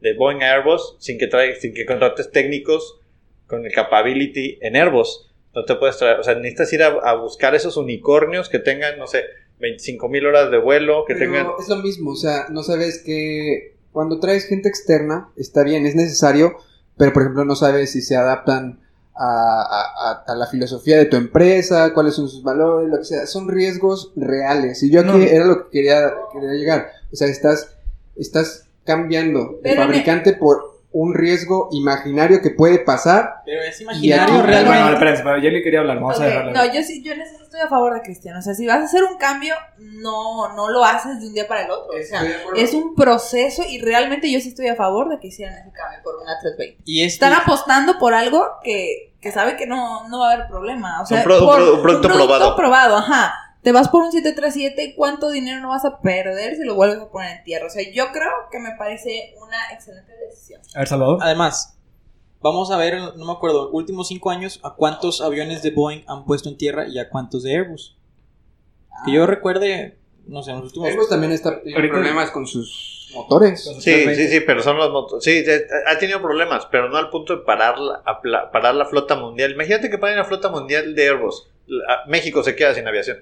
de 0.01 0.13
Boeing 0.15 0.43
a 0.43 0.55
Airbus, 0.55 0.97
sin 0.99 1.19
que, 1.19 1.29
trae, 1.29 1.55
sin 1.61 1.73
que 1.73 1.87
contrates 1.87 2.33
técnicos 2.33 2.99
con 3.47 3.65
el 3.65 3.73
capability 3.73 4.59
en 4.61 4.75
Airbus. 4.75 5.31
No 5.55 5.65
te 5.65 5.75
puedes 5.77 5.97
traer, 5.99 6.19
o 6.19 6.23
sea, 6.23 6.35
necesitas 6.35 6.73
ir 6.73 6.83
a, 6.83 6.89
a 6.89 7.15
buscar 7.15 7.55
esos 7.55 7.77
unicornios 7.77 8.49
que 8.49 8.59
tengan, 8.59 8.99
no 8.99 9.07
sé, 9.07 9.23
25 9.61 10.09
mil 10.09 10.27
horas 10.27 10.51
de 10.51 10.59
vuelo, 10.59 11.05
que 11.07 11.15
Pero 11.15 11.31
tengan... 11.33 11.47
es 11.61 11.69
lo 11.69 11.77
mismo, 11.77 12.11
o 12.13 12.17
sea, 12.17 12.47
no 12.51 12.63
sabes 12.63 13.03
que 13.05 13.77
cuando 13.93 14.19
traes 14.19 14.47
gente 14.47 14.69
externa, 14.69 15.29
está 15.37 15.63
bien, 15.63 15.87
es 15.87 15.95
necesario, 15.95 16.57
pero 16.97 17.13
por 17.13 17.23
ejemplo 17.23 17.45
no 17.45 17.55
sabes 17.55 17.93
si 17.93 18.03
se 18.03 18.17
adaptan 18.17 18.81
a, 19.15 19.63
a- 19.63 20.11
a- 20.11 20.25
a 20.27 20.35
la 20.35 20.47
filosofía 20.49 20.99
de 20.99 21.05
tu 21.05 21.17
empresa, 21.17 21.95
cuáles 21.95 22.15
son 22.15 22.29
sus 22.29 22.43
valores, 22.43 22.89
lo 22.91 22.99
que 22.99 23.05
sea, 23.05 23.27
son 23.27 23.49
riesgos 23.49 24.13
reales. 24.17 24.83
Y 24.83 24.91
yo 24.91 25.01
aquí 25.03 25.09
No. 25.11 25.23
era 25.23 25.45
lo 25.45 25.65
que 25.71 25.71
quería, 25.79 26.13
quería 26.33 26.51
llegar, 26.55 26.91
o 27.13 27.17
sea, 27.17 27.29
estás, 27.29 27.77
estás 28.17 28.67
cambiando 28.85 29.61
de 29.63 29.77
fabricante 29.77 30.33
por 30.33 30.74
un 30.97 31.13
riesgo 31.13 31.69
imaginario 31.73 32.41
que 32.41 32.51
puede 32.51 32.79
pasar. 32.79 33.43
Pero 33.45 33.61
es 33.63 33.75
aquí- 33.75 33.83
imaginario 33.85 34.27
Bueno, 34.35 34.47
realmente. 34.47 34.79
Bueno, 34.81 34.93
espérense, 34.95 35.23
pero 35.25 35.41
Jelly 35.41 35.63
quería 35.63 35.81
hablar, 35.81 35.97
vamos 35.97 36.21
a 36.21 36.25
dejarla. 36.25 36.53
No, 36.53 36.73
yo 36.73 36.83
sí, 36.85 37.03
yo 37.03 37.13
en 37.13 37.21
eso 37.23 37.43
estoy 37.43 37.61
a 37.61 37.69
favor 37.69 37.95
de 37.95 38.01
Cristiano. 38.03 38.39
O 38.39 38.43
sea, 38.43 38.55
si 38.55 38.65
vas 38.67 38.79
a 38.79 38.85
hacer 38.85 39.03
un 39.03 39.19
cambio, 39.19 39.55
no, 39.79 40.55
no 40.55 40.71
lo 40.71 40.85
haces 40.85 41.21
de 41.21 41.27
un 41.27 41.35
día 41.35 41.47
para 41.49 41.65
el 41.65 41.71
otro. 41.71 41.91
O 41.99 42.03
sea, 42.03 42.23
es 42.57 42.75
un 42.75 42.95
proceso 42.95 43.63
y 43.69 43.81
realmente 43.81 44.31
yo 44.31 44.39
sí 44.41 44.49
estoy 44.49 44.69
a 44.69 44.77
favor 44.77 45.09
de 45.09 45.19
que 45.19 45.29
hicieran 45.29 45.55
ese 45.59 45.73
cambio 45.73 45.99
por 46.03 46.15
una 46.17 46.39
320. 46.41 46.83
y 46.85 47.03
es 47.05 47.13
Están 47.15 47.33
apostando 47.33 47.99
por 47.99 48.15
algo 48.15 48.47
que, 48.63 49.15
que 49.21 49.33
sabe 49.33 49.57
que 49.57 49.67
no, 49.67 50.09
no 50.09 50.21
va 50.21 50.31
a 50.31 50.33
haber 50.35 50.47
problema. 50.49 51.03
O 51.03 51.07
sea, 51.07 51.19
Un 51.19 51.25
pro- 51.25 51.41
un 51.41 51.47
por 51.47 51.57
pro- 51.57 51.75
un 51.75 51.83
producto 51.83 52.09
probado. 52.09 52.57
probado, 52.57 52.97
ajá. 52.99 53.35
Te 53.65 53.73
vas 53.73 53.89
por 53.89 54.03
un 54.03 54.13
737 54.13 54.85
y 54.85 54.95
cuánto 54.95 55.31
dinero 55.31 55.61
no 55.61 55.71
vas 55.71 55.85
a 55.87 56.01
perder 56.01 56.55
si 56.57 56.65
lo 56.65 56.75
vuelves 56.75 56.99
a 57.01 57.09
poner 57.11 57.39
en 57.39 57.45
tierra. 57.45 57.67
O 57.67 57.71
sea, 57.71 57.83
yo 57.93 58.13
creo 58.13 58.31
que 58.53 58.59
me 58.61 58.73
parece 58.79 59.35
una 59.41 59.57
excelente 59.73 60.13
decisión. 60.29 60.61
A 60.75 60.81
ver, 60.81 60.89
Salvador. 60.89 61.19
Además, 61.23 61.79
vamos 62.43 62.71
a 62.71 62.77
ver, 62.77 62.95
no 63.17 63.25
me 63.25 63.33
acuerdo, 63.33 63.71
últimos 63.71 64.09
cinco 64.09 64.31
años, 64.31 64.61
a 64.63 64.75
cuántos 64.75 65.23
aviones 65.23 65.63
de 65.63 65.71
Boeing 65.71 66.03
han 66.07 66.27
puesto 66.27 66.51
en 66.51 66.59
tierra 66.59 66.87
y 66.87 66.99
a 66.99 67.09
cuántos 67.09 67.43
de 67.43 67.57
Airbus. 67.57 67.97
Que 69.07 69.13
yo 69.13 69.27
recuerde, 69.27 69.97
no 70.27 70.43
sé, 70.43 70.51
en 70.51 70.57
los 70.59 70.67
últimos. 70.67 70.89
Airbus 70.91 71.09
también 71.09 71.33
está 71.33 71.57
teniendo 71.57 71.79
Ahorita- 71.79 71.95
problemas 71.95 72.31
con 72.33 72.47
sus 72.47 73.11
motores. 73.15 73.65
Sí, 73.81 74.05
sí, 74.15 74.29
sí, 74.29 74.41
pero 74.41 74.63
son 74.63 74.77
los 74.77 74.91
motores. 74.91 75.25
Sí, 75.25 75.43
ha 75.87 75.99
tenido 75.99 76.21
problemas, 76.21 76.67
pero 76.71 76.91
no 76.91 76.99
al 76.99 77.09
punto 77.09 77.35
de 77.37 77.43
parar 77.45 77.77
la, 77.79 78.03
parar 78.53 78.75
la 78.75 78.85
flota 78.85 79.17
mundial. 79.17 79.53
Imagínate 79.53 79.89
que 79.89 79.97
paren 79.97 80.19
la 80.19 80.25
flota 80.25 80.51
mundial 80.51 80.95
de 80.95 81.09
Airbus. 81.09 81.49
La- 81.67 82.05
México 82.09 82.43
se 82.43 82.55
queda 82.55 82.75
sin 82.75 82.87
aviación. 82.87 83.19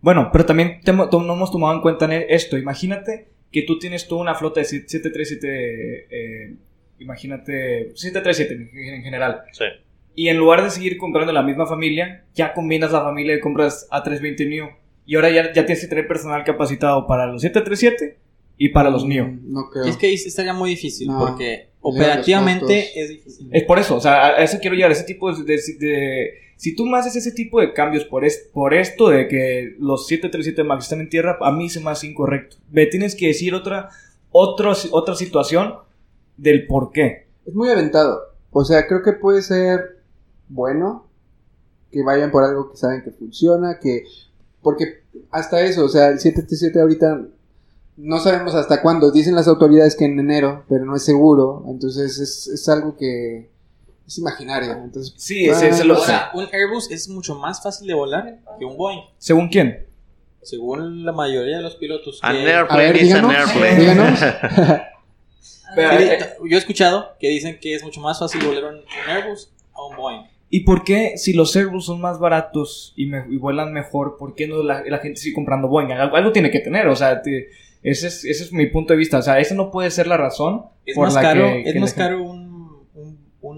Bueno, 0.00 0.30
pero 0.32 0.44
también 0.46 0.80
no 0.86 1.32
hemos 1.34 1.50
tomado 1.50 1.74
en 1.74 1.80
cuenta 1.80 2.04
en 2.04 2.24
esto. 2.28 2.56
Imagínate 2.58 3.28
que 3.50 3.62
tú 3.62 3.78
tienes 3.78 4.06
toda 4.06 4.20
una 4.22 4.34
flota 4.34 4.60
de 4.60 4.66
737, 4.66 6.06
eh, 6.10 6.54
imagínate, 6.98 7.92
737 7.94 8.54
en, 8.54 8.94
en 8.94 9.02
general. 9.02 9.42
Sí. 9.52 9.64
Y 10.14 10.28
en 10.28 10.38
lugar 10.38 10.62
de 10.62 10.70
seguir 10.70 10.96
comprando 10.96 11.32
la 11.32 11.42
misma 11.42 11.66
familia, 11.66 12.24
ya 12.34 12.52
combinas 12.54 12.92
la 12.92 13.02
familia 13.02 13.34
y 13.36 13.40
compras 13.40 13.86
A320 13.90 14.48
Neo. 14.48 14.70
Y 15.04 15.14
ahora 15.16 15.30
ya, 15.30 15.52
ya 15.52 15.66
tienes 15.66 15.80
que 15.82 15.88
tener 15.88 16.08
personal 16.08 16.42
capacitado 16.44 17.06
para 17.06 17.26
los 17.26 17.42
737 17.42 18.16
y 18.58 18.70
para 18.70 18.90
los 18.90 19.04
Neo. 19.04 19.26
Mm, 19.26 19.52
No 19.52 19.70
creo. 19.70 19.84
Es 19.84 19.96
que 19.96 20.12
estaría 20.12 20.52
muy 20.54 20.70
difícil 20.70 21.08
No, 21.08 21.18
porque 21.18 21.68
operativamente 21.80 23.00
es 23.00 23.08
difícil. 23.10 23.48
Es 23.52 23.62
por 23.64 23.78
eso, 23.78 23.96
o 23.96 24.00
sea, 24.00 24.26
a 24.28 24.42
eso 24.42 24.58
quiero 24.60 24.74
llegar, 24.74 24.90
ese 24.90 25.04
tipo 25.04 25.32
de... 25.32 25.44
de- 25.44 25.60
de- 25.78 26.45
si 26.56 26.74
tú 26.74 26.86
me 26.86 26.98
haces 26.98 27.16
ese 27.16 27.32
tipo 27.32 27.60
de 27.60 27.72
cambios 27.72 28.04
por, 28.04 28.24
es, 28.24 28.48
por 28.52 28.74
esto 28.74 29.08
de 29.08 29.28
que 29.28 29.76
los 29.78 30.06
737 30.06 30.64
MAX 30.64 30.84
están 30.84 31.00
en 31.00 31.08
tierra, 31.10 31.36
a 31.40 31.52
mí 31.52 31.68
se 31.68 31.80
me 31.80 31.90
hace 31.90 32.06
incorrecto. 32.06 32.56
Me 32.70 32.86
tienes 32.86 33.14
que 33.14 33.26
decir 33.28 33.54
otra, 33.54 33.90
otro- 34.30 34.72
otra 34.92 35.14
situación 35.14 35.74
del 36.36 36.66
por 36.66 36.92
qué. 36.92 37.26
Es 37.46 37.54
muy 37.54 37.68
aventado. 37.70 38.20
O 38.50 38.64
sea, 38.64 38.86
creo 38.86 39.02
que 39.02 39.12
puede 39.12 39.42
ser 39.42 39.98
bueno 40.48 41.06
que 41.92 42.02
vayan 42.02 42.30
por 42.30 42.42
algo 42.44 42.70
que 42.70 42.76
saben 42.76 43.02
que 43.02 43.10
funciona, 43.10 43.78
que... 43.80 44.04
Porque 44.62 45.02
hasta 45.30 45.60
eso, 45.62 45.84
o 45.84 45.88
sea, 45.88 46.08
el 46.08 46.18
737 46.18 46.80
ahorita 46.80 47.26
no 47.98 48.18
sabemos 48.18 48.54
hasta 48.54 48.82
cuándo. 48.82 49.10
Dicen 49.12 49.34
las 49.34 49.46
autoridades 49.48 49.94
que 49.94 50.06
en 50.06 50.18
enero, 50.18 50.64
pero 50.68 50.84
no 50.84 50.96
es 50.96 51.04
seguro. 51.04 51.64
Entonces 51.68 52.18
es, 52.18 52.48
es 52.48 52.68
algo 52.68 52.96
que 52.96 53.50
es 54.06 54.18
imaginario. 54.18 54.72
Entonces, 54.72 55.14
Sí, 55.16 55.48
ah, 55.48 55.60
lo 55.84 55.94
no 55.94 56.00
sé. 56.00 56.06
sé. 56.06 56.12
Ahora, 56.12 56.30
un 56.34 56.48
Airbus 56.52 56.90
es 56.90 57.08
mucho 57.08 57.34
más 57.34 57.62
fácil 57.62 57.86
de 57.88 57.94
volar 57.94 58.38
que 58.58 58.64
un 58.64 58.76
Boeing, 58.76 59.00
¿Según 59.18 59.48
quién? 59.48 59.84
según 60.42 61.04
la 61.04 61.10
mayoría 61.12 61.56
de 61.56 61.62
los 61.64 61.74
pilotos. 61.74 62.20
An 62.22 62.36
que- 62.36 62.48
airplane 62.52 62.82
A 62.84 62.92
ver, 62.92 62.96
is 63.02 63.12
an 63.14 63.28
díganos, 63.28 63.34
airplane. 63.50 63.80
díganos. 63.80 64.20
Pero, 65.74 65.90
que- 65.98 66.04
eh, 66.14 66.18
yo 66.48 66.56
he 66.56 66.58
escuchado 66.58 67.16
que 67.18 67.28
dicen 67.28 67.58
que 67.60 67.74
es 67.74 67.82
mucho 67.82 68.00
más 68.00 68.18
fácil 68.18 68.44
volar 68.44 68.64
un, 68.64 68.74
un 68.76 69.10
Airbus 69.10 69.50
a 69.74 69.84
un 69.84 69.96
Boeing. 69.96 70.22
¿Y 70.48 70.60
por 70.60 70.84
qué 70.84 71.14
si 71.18 71.32
los 71.32 71.54
Airbus 71.56 71.86
son 71.86 72.00
más 72.00 72.20
baratos 72.20 72.92
y, 72.96 73.06
me- 73.06 73.24
y 73.28 73.36
vuelan 73.36 73.72
mejor, 73.72 74.16
por 74.16 74.34
qué 74.36 74.46
no 74.46 74.62
la, 74.62 74.84
la 74.86 74.98
gente 74.98 75.20
sigue 75.20 75.34
comprando 75.34 75.66
Boeing? 75.68 75.90
Algo, 75.90 76.16
algo 76.16 76.30
tiene 76.32 76.50
que 76.52 76.60
tener, 76.60 76.86
o 76.86 76.94
sea, 76.94 77.20
te- 77.22 77.48
ese, 77.82 78.06
es, 78.06 78.24
ese 78.24 78.44
es 78.44 78.52
mi 78.52 78.66
punto 78.66 78.92
de 78.92 78.98
vista. 78.98 79.18
O 79.18 79.22
sea, 79.22 79.40
esa 79.40 79.54
no 79.56 79.70
puede 79.72 79.90
ser 79.90 80.06
la 80.06 80.16
razón 80.16 80.66
Es 80.84 80.94
por 80.94 81.06
más 81.06 81.14
la 81.14 81.20
caro, 81.22 81.42
que, 81.46 81.62
es 81.62 81.72
que 81.72 81.80
más 81.80 81.96
la 81.96 82.04
gente- 82.04 82.16
caro 82.16 82.22
un, 82.30 82.45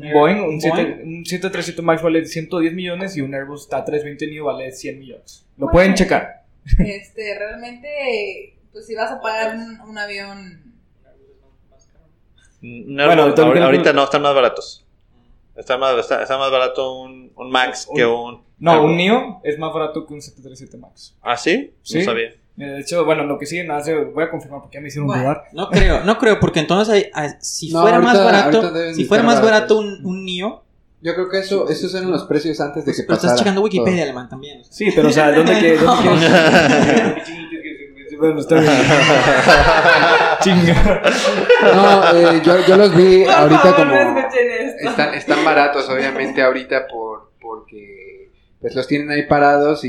un, 0.06 0.12
Boeing, 0.12 0.36
un, 0.36 0.54
un 0.54 0.60
7, 0.60 0.76
Boeing. 0.84 1.18
un 1.18 1.24
737 1.26 1.82
MAX 1.82 2.02
vale 2.02 2.24
110 2.24 2.72
millones 2.74 3.16
y 3.16 3.20
un 3.20 3.34
Airbus 3.34 3.68
A320 3.70 4.30
Neo 4.30 4.44
vale 4.46 4.72
100 4.72 4.98
millones. 4.98 5.46
Lo 5.56 5.66
Bueno. 5.66 5.72
pueden 5.72 5.94
checar. 5.94 6.44
Este, 6.78 7.38
realmente, 7.38 8.56
pues 8.72 8.86
si 8.86 8.94
vas 8.94 9.10
a 9.10 9.20
pagar 9.20 9.56
un, 9.56 9.80
un 9.80 9.98
avión... 9.98 10.62
No, 12.60 13.06
Bueno, 13.06 13.14
no, 13.16 13.22
ahorita- 13.22 13.42
ahorita, 13.42 13.64
ahorita 13.66 13.92
no, 13.92 14.04
están 14.04 14.22
más 14.22 14.34
baratos. 14.34 14.84
Está 15.56 15.76
más, 15.78 15.96
está, 15.98 16.22
está 16.22 16.38
más 16.38 16.50
barato 16.50 17.00
un, 17.00 17.32
un 17.36 17.50
Max 17.50 17.88
que 17.94 18.04
un... 18.04 18.42
No, 18.58 18.82
un 18.84 18.96
Neo 18.96 19.40
es 19.44 19.58
más 19.58 19.72
barato 19.72 20.04
que 20.06 20.14
un 20.14 20.20
737 20.20 20.76
MAX. 20.76 21.16
¿Ah, 21.22 21.36
sí? 21.36 21.72
Sí. 21.82 21.98
No 21.98 22.04
sabía. 22.04 22.34
Mira, 22.58 22.72
De 22.72 22.80
hecho, 22.80 23.04
bueno, 23.04 23.22
lo 23.24 23.38
que 23.38 23.46
sigue, 23.46 23.62
nada, 23.64 23.80
se- 23.82 23.94
voy 23.94 24.24
a 24.24 24.30
confirmar 24.30 24.60
porque 24.62 24.76
ya 24.76 24.80
me 24.80 24.88
hicieron 24.88 25.06
Bueno. 25.06 25.22
dudar. 25.22 25.44
No 25.52 25.70
creo, 25.70 26.00
no 26.04 26.18
creo, 26.18 26.40
porque 26.40 26.58
entonces 26.60 26.92
hay- 26.92 27.10
hay- 27.14 27.30
si 27.40 27.70
No, 27.72 27.82
fuera 27.82 28.00
más 28.00 28.16
ahorita- 28.16 28.24
barato, 28.24 28.56
ahorita 28.58 28.78
deben 28.78 28.94
si 28.96 29.04
fuera 29.04 29.22
más 29.22 29.40
barato 29.40 29.78
un, 29.78 30.04
un 30.04 30.24
NIO, 30.24 30.64
Yo 31.00 31.14
creo 31.14 31.28
que 31.28 31.38
eso, 31.38 31.68
esos 31.68 31.94
eran 31.94 32.10
los 32.10 32.24
precios 32.24 32.60
antes 32.60 32.84
de 32.84 32.90
que 32.92 33.02
pero 33.04 33.14
pasara. 33.14 33.28
estás 33.28 33.38
checando 33.38 33.60
Wikipedia, 33.62 33.98
todo. 33.98 34.02
alemán, 34.06 34.28
también. 34.28 34.60
o 34.60 34.64
sea. 34.64 34.72
Sí, 34.72 34.90
pero 34.92 35.08
o 35.08 35.12
sea, 35.12 35.30
¿dónde, 35.30 35.52
quieres? 35.60 35.80
bueno, 38.18 38.40
está 38.40 38.56
bien. 38.60 38.72
Chinga. 40.40 41.02
No, 41.74 42.16
eh, 42.16 42.42
yo, 42.44 42.66
yo 42.66 42.76
los 42.76 42.94
vi 42.96 43.24
Por 43.24 43.32
ahorita 43.32 43.60
favor, 43.60 43.76
como... 43.76 43.92
no 43.94 44.18
esto. 44.18 44.88
Están, 44.90 45.14
están 45.14 45.44
baratos, 45.44 45.88
obviamente, 45.88 46.42
ahorita 46.42 46.86
por 46.88 47.30
porque 47.40 48.30
pues 48.60 48.74
los 48.74 48.86
tienen 48.88 49.10
ahí 49.10 49.26
parados 49.26 49.84
y, 49.84 49.88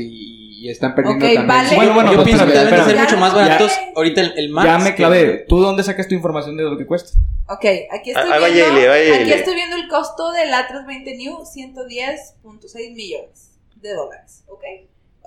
y 0.60 0.70
están 0.70 0.94
perdiendo 0.94 1.24
también. 1.24 1.46
vale. 1.46 1.74
Bueno, 1.74 1.94
bueno, 1.94 2.12
Yo 2.12 2.24
pienso 2.24 2.44
que 2.46 2.52
deben 2.52 2.74
de 2.74 2.84
ser 2.84 2.96
mucho 2.98 3.16
más 3.16 3.34
baratos 3.34 3.72
ya. 3.72 3.92
ahorita 3.96 4.20
el, 4.20 4.32
el 4.38 4.48
Max. 4.50 4.66
Ya 4.66 4.78
me 4.78 4.90
que- 4.90 4.96
clavé. 4.96 5.46
¿Tú 5.48 5.60
dónde 5.60 5.82
sacas 5.82 6.06
tu 6.06 6.14
información 6.14 6.56
de 6.56 6.64
lo 6.64 6.76
que 6.76 6.86
cuesta? 6.86 7.12
Ok, 7.48 7.64
aquí 7.90 8.10
estoy 8.10 8.30
Ahí 8.30 8.40
va 8.42 8.48
viendo, 8.48 8.74
va 8.74 8.80
Yaeli. 8.98 9.22
aquí 9.22 9.32
estoy 9.32 9.54
viendo 9.54 9.76
el 9.76 9.88
costo 9.88 10.30
del 10.32 10.50
A320 10.52 11.16
New, 11.16 11.38
110.6 11.44 12.94
millones 12.94 13.50
de 13.76 13.92
dólares, 13.94 14.44
¿ok? 14.48 14.62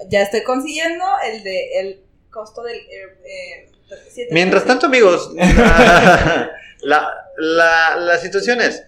Ya 0.10 0.22
estoy 0.22 0.44
consiguiendo 0.44 1.04
el 1.32 1.44
de 1.44 1.80
el 1.80 2.00
costo 2.30 2.64
del 2.64 2.78
eh, 2.78 3.18
eh, 3.26 3.70
737. 3.90 4.34
Mientras 4.34 4.66
tanto, 4.66 4.86
amigos, 4.86 5.32
la, 6.82 7.10
la, 7.38 7.96
la 7.98 8.18
situación 8.18 8.62
es 8.62 8.84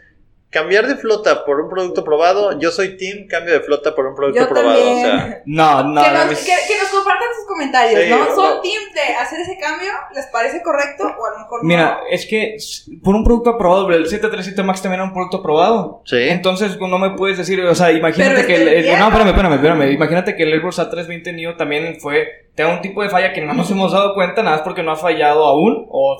cambiar 0.56 0.88
de 0.88 0.96
flota 0.96 1.44
por 1.44 1.60
un 1.60 1.70
producto 1.70 2.04
probado. 2.04 2.58
Yo 2.60 2.72
soy 2.72 2.96
team 2.98 3.28
cambio 3.28 3.54
de 3.54 3.60
flota 3.60 3.94
por 3.94 4.06
un 4.08 4.16
producto 4.16 4.40
Yo 4.42 4.48
probado. 4.50 4.72
O 4.72 4.74
también. 4.78 5.02
sea, 5.02 5.42
No, 5.46 5.84
no, 5.84 6.02
que, 6.02 6.10
no, 6.12 6.26
nos, 6.26 6.40
que, 6.40 6.46
que 6.68 6.78
nos 6.82 6.88
compartan 6.90 7.28
sus 7.36 7.46
comentarios, 7.46 8.02
Sí, 8.04 8.10
¿no? 8.10 8.26
¿Son 8.34 8.56
no. 8.56 8.62
team 8.62 8.82
de 8.94 9.14
hacer 9.16 9.40
ese 9.42 9.58
cambio? 9.60 9.92
¿Les 10.16 10.26
parece 10.28 10.62
correcto? 10.64 11.04
O 11.04 11.26
a 11.26 11.32
lo 11.32 11.40
mejor 11.40 11.62
no. 11.64 11.68
Mira, 11.68 12.00
es 12.10 12.26
que 12.26 12.56
por 13.04 13.16
un 13.16 13.24
producto 13.26 13.50
aprobado, 13.52 13.90
el 13.90 14.06
737 14.08 14.64
MAX 14.64 14.82
también 14.82 15.02
era 15.02 15.08
un 15.10 15.14
producto 15.14 15.38
aprobado. 15.38 16.02
sí. 16.06 16.16
Entonces 16.30 16.80
no 16.80 16.98
me 16.98 17.12
puedes 17.12 17.38
decir, 17.38 17.62
o 17.62 17.76
sea, 17.76 17.92
imagínate 17.92 18.36
Pero 18.36 18.48
que 18.48 18.56
el, 18.80 19.00
no, 19.00 19.08
espérame, 19.08 19.28
espérame, 19.30 19.54
espérame, 19.56 19.92
imagínate 19.92 20.36
que 20.36 20.44
el 20.44 20.54
Airbus 20.54 20.80
A320 20.80 21.34
Neo 21.36 21.56
también 21.58 22.00
fue, 22.00 22.45
tenga 22.56 22.74
un 22.74 22.82
tipo 22.82 23.04
de 23.04 23.10
falla 23.10 23.34
que 23.34 23.42
no 23.42 23.54
nos 23.54 23.70
hemos 23.70 23.92
dado 23.92 24.14
cuenta, 24.14 24.42
nada 24.42 24.58
más 24.58 24.64
porque 24.64 24.82
no 24.82 24.92
ha 24.92 24.96
fallado 24.96 25.46
aún, 25.46 25.88
o, 25.90 26.18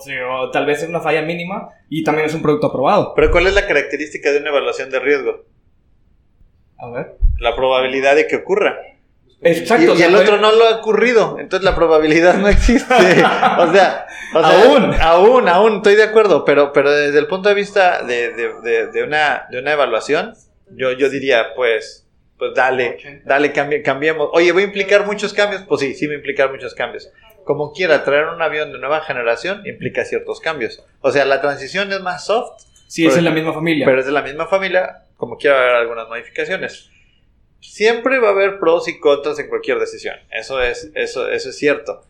tal 0.52 0.66
vez 0.66 0.84
es 0.84 0.90
una 0.90 1.00
falla 1.00 1.22
mínima, 1.22 1.70
y 1.90 2.04
también 2.04 2.28
es 2.28 2.34
un 2.34 2.42
producto 2.42 2.68
aprobado. 2.68 3.14
Pero 3.16 3.32
¿cuál 3.32 3.48
es 3.48 3.54
la 3.54 3.66
característica 3.66 4.32
de 4.32 4.40
una 4.40 4.50
evaluación 4.50 4.90
de 4.90 5.00
riesgo? 5.00 5.44
A 6.78 6.90
ver. 6.90 7.16
La 7.40 7.56
probabilidad 7.56 8.16
de 8.16 8.28
que 8.28 8.36
ocurra. 8.36 8.78
Exacto. 9.42 9.86
y, 9.86 9.88
o 9.90 9.94
y 9.96 9.98
sea, 9.98 10.08
el 10.08 10.16
otro 10.16 10.38
no 10.38 10.52
lo 10.52 10.66
ha 10.66 10.78
ocurrido, 10.78 11.38
entonces 11.40 11.64
la 11.64 11.76
probabilidad 11.76 12.36
no 12.38 12.50
existe. 12.50 12.94
o 12.94 13.72
sea, 13.72 14.08
o 14.34 14.42
sea, 14.42 14.64
Aún. 14.64 14.94
aún, 15.00 15.48
aún, 15.48 15.76
estoy 15.78 15.96
de 15.96 16.04
acuerdo, 16.04 16.44
pero, 16.44 16.74
pero 16.74 16.92
desde 16.92 17.20
el 17.20 17.28
punto 17.28 17.48
de 17.48 17.56
vista 17.56 18.02
de, 18.02 18.34
de, 18.34 18.54
de, 18.62 18.88
de 18.88 19.04
una, 19.04 19.46
de 19.50 19.60
una 19.60 19.72
evaluación, 19.72 20.34
yo, 20.72 20.92
yo 20.94 21.10
diría, 21.10 21.54
pues, 21.56 22.05
pues 22.48 22.56
dale, 22.56 23.22
dale, 23.26 23.54
cambi- 23.54 23.82
cambiemos. 23.84 24.30
Oye, 24.34 24.52
¿voy 24.52 24.64
a 24.64 24.66
implicar 24.66 25.06
muchos 25.06 25.34
cambios? 25.34 25.64
Pues 25.64 25.82
sí, 25.82 25.94
sí 25.94 26.08
va 26.08 26.14
a 26.14 26.18
implicar 26.18 26.52
muchos 26.52 26.74
cambios. 26.74 27.12
Como 27.44 27.72
quiera, 27.74 28.04
traer 28.04 28.26
un 28.26 28.42
avión 28.42 28.72
de 28.72 28.80
nueva 28.80 29.02
generación 29.02 29.62
implica 29.66 30.04
ciertos 30.06 30.40
cambios. 30.40 30.84
O 31.02 31.12
sea, 31.12 31.26
la 31.26 31.42
transición 31.42 31.92
es 31.94 32.02
más 32.02 32.26
soft, 32.26 32.62
Sí, 32.88 33.06
es 33.08 33.18
en 33.18 33.26
la 33.26 33.32
misma 33.32 33.54
familia. 33.54 33.86
pero 33.86 34.00
es 34.00 34.06
de 34.06 34.12
la 34.12 34.22
misma 34.22 34.48
familia, 34.48 35.04
como 35.18 35.38
quiera 35.38 35.60
haber 35.62 35.76
algunas 35.76 36.08
modificaciones. 36.08 36.90
siempre 37.60 38.20
va 38.20 38.30
a 38.30 38.32
haber 38.32 38.60
pros 38.60 38.88
y 38.88 39.00
contras 39.00 39.40
en 39.40 39.48
cualquier 39.50 39.80
decisión. 39.80 40.16
Eso 40.32 40.62
es, 40.62 40.92
eso, 40.96 41.28
eso 41.30 41.50
es 41.50 41.58
cierto. 41.58 42.04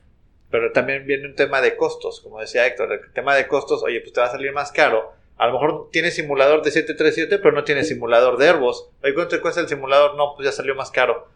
Pero 0.51 0.71
también 0.71 1.05
viene 1.07 1.25
un 1.27 1.35
tema 1.35 1.59
de 1.61 1.75
costos, 1.75 2.21
como 2.21 2.39
decía 2.39 2.65
Héctor. 2.67 2.91
El 2.93 3.13
tema 3.13 3.35
de 3.35 3.47
costos, 3.47 3.81
oye, 3.83 3.99
pues 4.01 4.13
te 4.13 4.19
va 4.21 4.27
a 4.27 4.31
salir 4.31 4.51
más 4.53 4.71
caro. 4.71 5.13
A 5.37 5.47
lo 5.47 5.53
mejor 5.53 5.89
tiene 5.91 6.11
simulador 6.11 6.61
de 6.63 6.71
737, 6.71 7.39
pero 7.39 7.53
no 7.53 7.63
tiene 7.63 7.83
simulador 7.83 8.37
de 8.37 8.47
Airbus. 8.49 8.87
Oye, 9.03 9.13
¿cuánto 9.13 9.35
te 9.35 9.41
cuesta 9.41 9.59
el 9.61 9.67
simulador? 9.67 10.15
No, 10.15 10.33
pues 10.35 10.45
ya 10.45 10.51
salió 10.51 10.75
más 10.75 10.91
caro. 10.91 11.27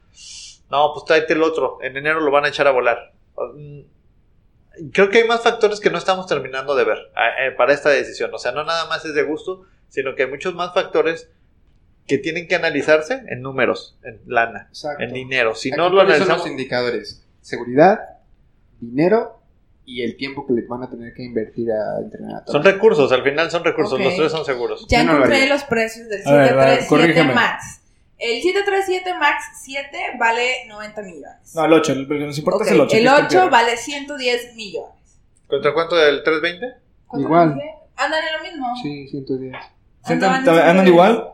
No, 0.72 0.91
pues 0.94 1.06
tráete 1.06 1.34
el 1.34 1.44
otro. 1.44 1.79
En 1.82 1.98
enero 1.98 2.20
lo 2.22 2.32
van 2.32 2.46
a 2.46 2.50
echar 2.50 2.68
a 2.68 2.72
volar. 2.72 3.12
Mm, 3.56 3.82
Creo 4.94 5.10
que 5.10 5.18
hay 5.18 5.27
más 5.27 5.41
factores 5.44 5.82
que 5.82 5.89
no 5.89 5.98
estamos 5.98 6.25
terminando 6.27 6.74
de 6.74 6.86
ver 6.86 6.98
eh, 7.39 7.51
para 7.58 7.74
esta 7.74 7.89
decisión. 7.89 8.34
O 8.34 8.38
sea, 8.38 8.53
no 8.53 8.63
nada 8.63 8.86
más 8.88 9.03
es 9.03 9.13
de 9.13 9.24
gusto, 9.24 9.65
sino 9.89 10.15
que 10.15 10.24
hay 10.24 10.29
muchos 10.29 10.56
más 10.56 10.74
factores 10.74 11.29
que 12.08 12.18
tienen 12.18 12.48
que 12.48 12.56
analizarse 12.56 13.22
en 13.27 13.41
números, 13.41 13.98
en 14.03 14.22
lana, 14.25 14.68
Exacto. 14.70 15.03
en 15.03 15.12
dinero. 15.12 15.53
Si 15.53 15.70
Aquí, 15.70 15.77
no 15.77 15.89
lo 15.89 15.96
¿cuáles 15.96 16.13
son 16.13 16.22
analizamos, 16.24 16.38
los 16.46 16.51
indicadores? 16.51 17.27
Seguridad, 17.41 18.00
dinero 18.79 19.38
y 19.91 20.03
el 20.03 20.15
tiempo 20.17 20.46
que 20.46 20.53
le 20.53 20.62
van 20.67 20.84
a 20.84 20.89
tener 20.89 21.13
que 21.15 21.24
invertir 21.24 21.72
a 21.72 22.00
entrenar 22.00 22.36
a 22.36 22.46
todos. 22.46 22.51
son 22.53 22.63
recursos, 22.63 23.12
al 23.12 23.24
final 23.24 23.50
son 23.50 23.63
recursos, 23.63 23.93
Ok. 23.93 24.05
los 24.05 24.15
tres 24.15 24.31
son 24.31 24.46
seguros. 24.46 24.86
Ya 24.88 25.03
no 25.03 25.13
lo 25.13 25.17
encontré 25.19 25.38
haría. 25.41 25.53
los 25.55 25.63
precios 25.63 26.08
del 26.08 26.27
A 26.27 26.31
ver, 26.34 26.58
va, 26.58 26.63
737 26.77 26.88
corrígeme. 26.88 27.34
Max. 27.34 27.81
El 28.19 28.41
737 28.41 29.13
Max 29.17 29.43
7 29.63 29.98
vale 30.19 30.65
90 30.67 31.01
millones. 31.01 31.55
No, 31.55 31.65
el 31.65 31.74
8, 31.74 31.91
el 31.93 32.08
que 32.08 32.19
nos 32.19 32.38
importa 32.38 32.58
Ok, 32.58 32.65
es 32.67 32.72
el 32.74 32.81
8. 32.81 32.98
el 32.98 33.08
8 33.08 33.50
vale 33.50 33.77
110 33.77 34.55
millones. 34.55 34.93
¿Contra 35.48 35.74
cuánto 35.74 35.96
del 35.96 36.22
320? 36.24 36.67
¿Cuánto 37.08 37.27
Igual. 37.27 37.62
Andan 37.96 38.24
en 38.27 38.34
lo 38.34 38.43
mismo. 38.51 38.75
Sí, 38.84 39.08
110. 39.08 39.55
Andaban 40.03 40.43
en 40.43 40.50
¿Andan 40.50 40.63
110. 40.86 40.88
igual? 40.88 41.29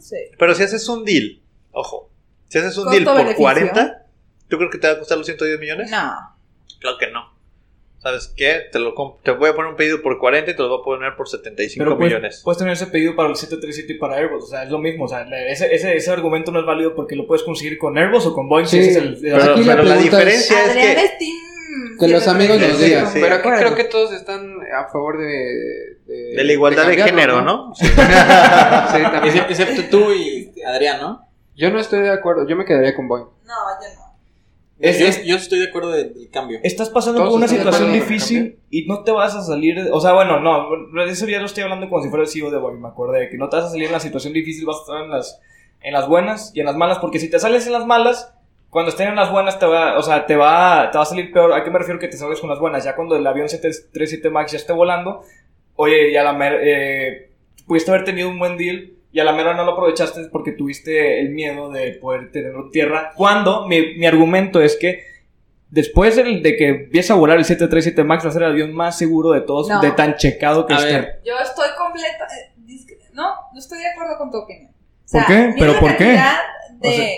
Sí. 0.00 0.16
Pero 0.38 0.54
si 0.56 0.62
haces 0.64 0.88
un 0.88 1.04
deal, 1.04 1.40
ojo, 1.72 2.10
si 2.48 2.58
haces 2.58 2.76
un 2.76 2.90
deal 2.90 3.04
por 3.04 3.14
beneficio. 3.18 3.42
40, 3.42 4.02
¿tú 4.48 4.56
crees 4.56 4.72
que 4.72 4.78
te 4.78 4.86
va 4.88 4.94
a 4.94 4.98
costar 4.98 5.18
los 5.18 5.26
110 5.26 5.60
millones? 5.60 5.90
No. 5.90 6.12
Claro 6.80 6.96
que 6.98 7.10
no. 7.12 7.29
¿Sabes 8.02 8.32
qué? 8.34 8.62
Te, 8.72 8.78
lo 8.78 8.94
te 9.22 9.30
voy 9.32 9.50
a 9.50 9.54
poner 9.54 9.70
un 9.72 9.76
pedido 9.76 10.00
por 10.00 10.18
40 10.18 10.50
y 10.52 10.56
te 10.56 10.62
lo 10.62 10.70
voy 10.70 10.80
a 10.80 10.84
poner 10.84 11.16
por 11.16 11.28
75 11.28 11.84
Pero 11.84 11.96
puedes, 11.98 12.12
millones. 12.12 12.40
puedes 12.42 12.56
tener 12.58 12.72
ese 12.72 12.86
pedido 12.86 13.14
para 13.14 13.28
el 13.28 13.36
737 13.36 13.92
y 13.92 13.98
para 13.98 14.16
Airbus. 14.16 14.44
O 14.44 14.46
sea, 14.46 14.62
es 14.64 14.70
lo 14.70 14.78
mismo. 14.78 15.04
O 15.04 15.08
sea, 15.08 15.26
ese, 15.48 15.74
ese, 15.74 15.94
ese 15.96 16.10
argumento 16.10 16.50
no 16.50 16.60
es 16.60 16.66
válido 16.66 16.94
porque 16.94 17.14
lo 17.14 17.26
puedes 17.26 17.42
conseguir 17.42 17.76
con 17.78 17.98
Airbus 17.98 18.24
o 18.26 18.32
con 18.34 18.48
Boeing. 18.48 18.66
Sí, 18.66 18.82
si 18.82 18.88
es 18.90 18.96
el, 18.96 19.18
Pero, 19.20 19.36
la 19.36 19.54
pero 19.54 19.82
la, 19.82 19.96
es- 19.96 20.02
diferencia 20.02 20.64
es, 20.64 20.72
que... 20.72 20.92
es 20.92 21.10
Que 22.00 22.08
los 22.08 22.26
amigos 22.26 22.58
nos 22.58 22.76
Sí, 22.78 22.84
digan. 22.86 23.06
sí. 23.06 23.18
Pero 23.20 23.34
aquí 23.34 23.48
Bueno. 23.48 23.58
creo 23.64 23.74
que 23.76 23.84
todos 23.84 24.12
están 24.14 24.56
a 24.74 24.88
favor 24.90 25.18
de... 25.18 25.98
De, 26.06 26.34
De 26.36 26.44
la 26.44 26.52
igualdad 26.54 26.86
de, 26.86 26.96
género, 26.96 27.42
¿no? 27.42 27.72
Sí, 27.76 27.86
también. 27.94 29.34
Excep- 29.34 29.50
Excepto 29.50 29.82
tú 29.90 30.10
y 30.12 30.52
Adrián, 30.66 31.00
¿no? 31.02 31.20
Yo 31.54 31.70
no 31.70 31.78
estoy 31.78 32.00
de 32.00 32.10
acuerdo. 32.10 32.48
Yo 32.48 32.56
me 32.56 32.64
quedaría 32.64 32.94
con 32.96 33.06
Boeing. 33.08 33.26
No, 33.44 33.54
yo 33.82 33.88
no. 33.94 33.99
Es- 34.80 34.98
yo, 34.98 35.06
es- 35.06 35.24
yo 35.24 35.36
estoy 35.36 35.58
de 35.58 35.66
acuerdo 35.68 35.90
de- 35.90 36.04
del 36.10 36.30
cambio. 36.30 36.58
Estás 36.62 36.90
pasando 36.90 37.20
por 37.20 37.36
una 37.36 37.46
situación 37.64 37.88
difícil 38.00 38.58
y 38.70 38.86
no 38.86 39.02
te 39.04 39.12
vas 39.12 39.34
a 39.34 39.42
salir. 39.42 39.78
O 39.92 40.00
sea, 40.00 40.12
bueno, 40.12 40.40
no, 40.40 40.68
eso 41.04 41.26
ya 41.28 41.38
lo 41.40 41.46
estoy 41.46 41.62
hablando 41.64 41.88
como 41.88 42.02
si 42.02 42.08
fuera 42.08 42.24
el 42.24 42.28
CEO 42.30 42.50
de 42.50 42.58
Boeing. 42.58 42.80
Me 42.80 42.88
acordé 42.88 43.28
que 43.28 43.36
no 43.38 43.48
te 43.48 43.56
vas 43.56 43.66
a 43.66 43.70
salir 43.70 43.86
en 43.86 43.92
la 43.92 44.00
situación 44.00 44.32
difícil, 44.32 44.64
vas 44.66 44.76
a 44.78 44.80
estar 44.80 45.02
en 45.04 45.10
las, 45.10 45.40
en 45.82 45.92
las 45.92 46.08
buenas 46.08 46.52
y 46.54 46.60
en 46.60 46.66
las 46.66 46.76
malas. 46.76 46.98
Porque 46.98 47.18
si 47.18 47.28
te 47.30 47.38
sales 47.38 47.66
en 47.66 47.72
las 47.72 47.86
malas, 47.86 48.32
cuando 48.70 48.90
estén 48.90 49.08
en 49.08 49.16
las 49.16 49.30
buenas, 49.32 49.58
te 49.58 49.66
va, 49.66 49.98
o 49.98 50.02
sea, 50.02 50.26
te 50.26 50.36
va, 50.36 50.90
te 50.92 50.98
va 50.98 51.02
a 51.02 51.06
salir 51.06 51.32
peor. 51.32 51.52
¿A 51.52 51.64
qué 51.64 51.70
me 51.70 51.78
refiero 51.78 51.98
que 51.98 52.08
te 52.08 52.16
salgas 52.16 52.40
con 52.40 52.48
las 52.50 52.60
buenas? 52.60 52.84
Ya 52.84 52.94
cuando 52.94 53.16
el 53.16 53.26
avión 53.26 53.48
737 53.48 54.30
MAX 54.30 54.52
ya 54.52 54.58
esté 54.58 54.72
volando, 54.72 55.22
oye, 55.76 56.12
ya 56.12 56.22
la 56.22 56.32
mer 56.32 56.58
eh, 56.62 57.30
pudiste 57.66 57.90
haber 57.90 58.04
tenido 58.04 58.28
un 58.28 58.38
buen 58.38 58.56
deal. 58.56 58.92
Y 59.12 59.18
a 59.20 59.24
la 59.24 59.32
mera 59.32 59.54
no 59.54 59.64
lo 59.64 59.72
aprovechaste 59.72 60.20
porque 60.30 60.52
tuviste 60.52 61.20
el 61.20 61.30
miedo 61.30 61.68
de 61.70 61.92
poder 61.94 62.30
tenerlo 62.30 62.66
en 62.66 62.70
tierra. 62.70 63.12
Cuando 63.16 63.66
mi, 63.66 63.96
mi 63.96 64.06
argumento 64.06 64.60
es 64.62 64.76
que 64.76 65.02
después 65.68 66.14
de 66.16 66.24
que 66.56 66.68
empiece 66.68 67.12
a 67.12 67.16
volar 67.16 67.38
el 67.38 67.44
737 67.44 68.04
MAX 68.04 68.24
va 68.24 68.28
a 68.28 68.32
ser 68.32 68.42
el 68.42 68.50
avión 68.52 68.72
más 68.72 68.96
seguro 68.98 69.30
de 69.32 69.40
todos, 69.40 69.68
No. 69.68 69.80
de 69.80 69.90
tan 69.92 70.16
checado 70.16 70.66
que 70.66 70.74
A 70.74 70.78
esté. 70.78 70.92
ver. 70.92 71.20
Yo 71.24 71.34
estoy 71.38 71.68
completa. 71.76 72.26
eh, 72.36 72.52
No, 73.12 73.34
no 73.52 73.58
estoy 73.58 73.78
de 73.80 73.88
acuerdo 73.88 74.16
con 74.18 74.30
tu 74.30 74.38
opinión. 74.38 74.70
O 74.70 75.12
¿Por 75.12 75.26
qué? 75.26 75.34
mira 75.38 75.54
¿Pero 75.58 75.72
la 75.72 75.80
por 75.80 75.90
qué? 75.96 76.04
cantidad 76.04 76.38
De, 76.78 76.88
O 76.88 76.92
sea- 76.92 77.08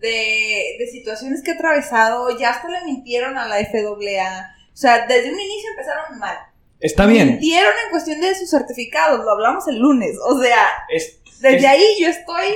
de, 0.00 0.76
de 0.80 0.86
situaciones 0.90 1.42
que 1.42 1.52
he 1.52 1.54
atravesado, 1.54 2.36
ya 2.38 2.50
hasta 2.50 2.68
le 2.68 2.84
mintieron 2.84 3.38
a 3.38 3.46
la 3.48 3.56
FAA. 3.64 4.52
O 4.72 4.76
sea, 4.76 5.06
desde 5.06 5.32
un 5.32 5.40
inicio 5.40 5.70
empezaron 5.70 6.18
mal. 6.18 6.36
Está 6.80 7.06
bien. 7.06 7.28
Mintieron 7.28 7.72
en 7.84 7.90
cuestión 7.90 8.20
de 8.20 8.34
sus 8.34 8.50
certificados, 8.50 9.24
lo 9.24 9.30
hablamos 9.30 9.66
el 9.68 9.78
lunes. 9.78 10.16
O 10.28 10.38
sea, 10.42 10.66
Es- 10.90 11.22
desde 11.40 11.56
Es- 11.58 11.64
ahí 11.66 11.84
yo 12.00 12.08
estoy. 12.08 12.46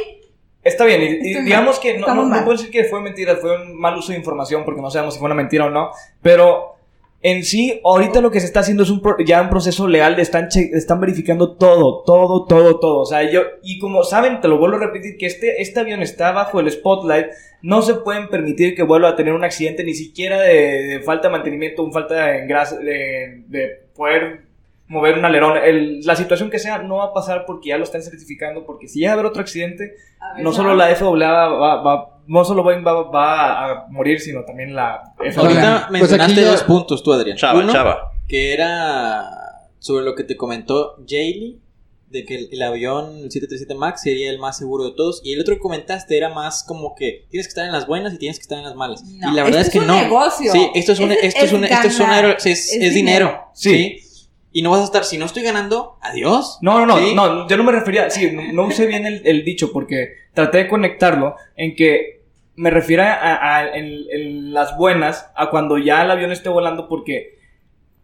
está 0.62 0.85
bien. 0.85 1.03
Y, 1.03 1.35
digamos 1.43 1.77
mal. 1.77 1.81
que 1.83 1.99
no, 1.99 2.14
no, 2.14 2.45
puedo 2.45 2.57
decir 2.57 2.71
que 2.71 2.85
fue 2.85 3.01
mentira, 3.01 3.37
fue 3.37 3.57
un 3.62 3.79
mal 3.79 3.97
uso 3.97 4.12
de 4.12 4.19
información 4.19 4.64
porque 4.64 4.81
no 4.83 4.90
sabemos 4.90 5.14
si 5.14 5.21
fue 5.21 5.27
una 5.27 5.35
mentira 5.35 5.66
o 5.66 5.71
no. 5.71 5.90
Pero 6.23 6.77
en 7.23 7.45
sí, 7.45 7.81
ahorita 7.85 8.23
lo 8.23 8.31
que 8.31 8.40
se 8.40 8.47
está 8.47 8.61
haciendo 8.61 8.83
es 8.83 8.88
un 8.90 9.03
pro- 9.03 9.19
ya 9.25 9.43
un 9.43 9.51
proceso 9.51 9.87
legal, 9.87 10.16
de 10.16 10.23
están, 10.23 10.49
che- 10.49 10.71
están 10.73 11.01
verificando 11.01 11.55
todo, 11.57 12.03
todo, 12.05 12.47
todo, 12.47 12.79
todo. 12.81 13.01
O 13.01 13.05
sea, 13.07 13.31
yo, 13.31 13.43
y 13.62 13.79
como 13.79 14.03
saben, 14.05 14.40
te 14.40 14.49
lo 14.49 14.57
vuelvo 14.59 14.77
a 14.77 14.81
repetir, 14.81 15.19
que 15.19 15.27
este, 15.27 15.61
este 15.61 15.81
avión 15.81 16.01
está 16.03 16.33
bajo 16.33 16.61
el 16.61 16.71
spotlight, 16.71 17.27
no 17.62 17.83
se 17.83 17.93
pueden 17.97 18.29
permitir 18.31 18.75
que 18.75 18.83
vuelva 18.85 19.11
a 19.11 19.16
tener 19.16 19.35
un 19.35 19.45
accidente, 19.45 19.85
ni 19.85 19.93
siquiera 19.93 20.40
de, 20.40 20.55
de 20.87 21.01
falta 21.01 21.29
de 21.29 21.33
mantenimiento, 21.33 21.83
un 21.85 21.93
falta 21.93 22.14
de 22.14 22.47
de, 22.47 23.43
de 23.49 23.69
poder 23.95 24.45
mover 24.90 25.16
un 25.18 25.24
alerón. 25.24 25.57
El- 25.57 26.00
la 26.00 26.16
situación 26.16 26.50
que 26.50 26.59
sea 26.59 26.79
no 26.79 26.96
va 26.96 27.05
a 27.07 27.12
pasar 27.14 27.44
porque 27.46 27.68
ya 27.70 27.79
lo 27.79 27.85
están 27.85 28.03
certificando, 28.03 28.66
porque 28.66 28.88
si 28.88 28.98
llega 28.98 29.12
a 29.12 29.14
haber 29.14 29.26
otro 29.26 29.40
accidente, 29.40 29.94
ver, 30.35 30.44
no 30.44 30.53
solo 30.53 30.74
la 30.74 30.88
FAA 30.94 31.09
va, 31.33 31.48
va, 31.48 31.83
va- 31.83 32.18
no 32.26 32.44
solo 32.44 32.62
Boeing 32.62 32.85
va, 32.87 33.03
va 33.11 33.70
a 33.70 33.87
morir, 33.88 34.20
sino 34.20 34.44
también 34.44 34.74
la 34.74 35.14
FAA. 35.18 35.42
Ahorita 35.42 35.87
pues 35.88 36.00
mencionaste 36.00 36.40
yo- 36.42 36.50
dos 36.50 36.62
puntos 36.64 37.03
tú, 37.03 37.12
Adrián. 37.12 37.37
Chava, 37.37 37.61
Uno, 37.61 37.72
chava. 37.72 38.12
que 38.29 38.53
era 38.53 39.24
sobre 39.79 40.05
lo 40.05 40.14
que 40.14 40.24
te 40.24 40.37
comentó 40.37 40.96
Jaylee, 41.09 41.59
de 42.09 42.24
que 42.24 42.35
el, 42.35 42.48
el 42.50 42.62
avión 42.62 43.05
el 43.18 43.31
737 43.31 43.74
MAX 43.76 44.03
sería 44.03 44.31
el 44.31 44.40
más 44.40 44.59
seguro 44.59 44.85
de 44.85 44.90
todos. 44.96 45.20
Y 45.24 45.33
el 45.33 45.40
otro 45.40 45.55
que 45.55 45.61
comentaste 45.61 46.16
era 46.16 46.29
más 46.29 46.64
como 46.64 46.96
que 46.96 47.26
tienes 47.31 47.46
que 47.46 47.50
estar 47.50 47.64
en 47.64 47.70
las 47.72 47.87
buenas 47.87 48.12
y 48.14 48.18
tienes 48.18 48.38
que 48.38 48.42
estar 48.42 48.59
en 48.59 48.64
las 48.64 48.74
malas. 48.74 49.05
No, 49.05 49.31
y 49.31 49.35
la 49.37 49.44
verdad 49.44 49.61
es 49.61 49.70
que 49.70 49.79
no. 49.79 49.94
negocio. 50.03 50.50
Sí, 50.50 50.68
esto 50.74 50.90
es 50.92 50.98
un, 50.98 51.12
Es- 51.12 51.18
esto 51.22 51.44
es 51.44 51.53
un, 51.53 51.64
es 51.64 51.70
esto 51.70 51.87
es, 51.87 52.00
un 52.00 52.11
es, 52.11 52.46
Es 52.46 52.72
es 52.74 52.94
dinero. 52.94 53.26
dinero. 53.26 53.44
Sí. 53.55 53.70
Sí. 54.00 54.07
Y 54.53 54.63
no 54.63 54.71
vas 54.71 54.81
a 54.81 54.85
estar, 54.85 55.05
si 55.05 55.17
no 55.17 55.27
estoy 55.27 55.43
ganando, 55.45 55.97
adiós. 56.01 56.59
No, 56.61 56.79
no, 56.81 56.87
no, 56.87 56.99
Sí. 56.99 57.15
no, 57.15 57.49
yo 57.49 57.57
no 57.57 57.63
me 57.65 57.73
refería, 57.73 58.11
sí, 58.11 58.31
no, 58.33 58.53
no 58.53 58.67
usé 58.67 58.87
bien 58.87 59.07
el, 59.07 59.23
el 59.25 59.45
dicho 59.45 59.71
porque 59.73 60.15
traté 60.35 60.59
de 60.59 60.69
conectarlo 60.69 61.37
en 61.57 61.77
que 61.77 62.23
me 62.57 62.71
refiero 62.71 63.05
a, 63.05 63.59
a- 63.59 63.77
en, 63.77 63.87
en 64.13 64.53
las 64.53 64.77
buenas 64.77 65.31
a 65.37 65.51
cuando 65.51 65.79
ya 65.79 66.03
el 66.03 66.11
avión 66.11 66.33
esté 66.33 66.49
volando 66.49 66.89
porque 66.89 67.39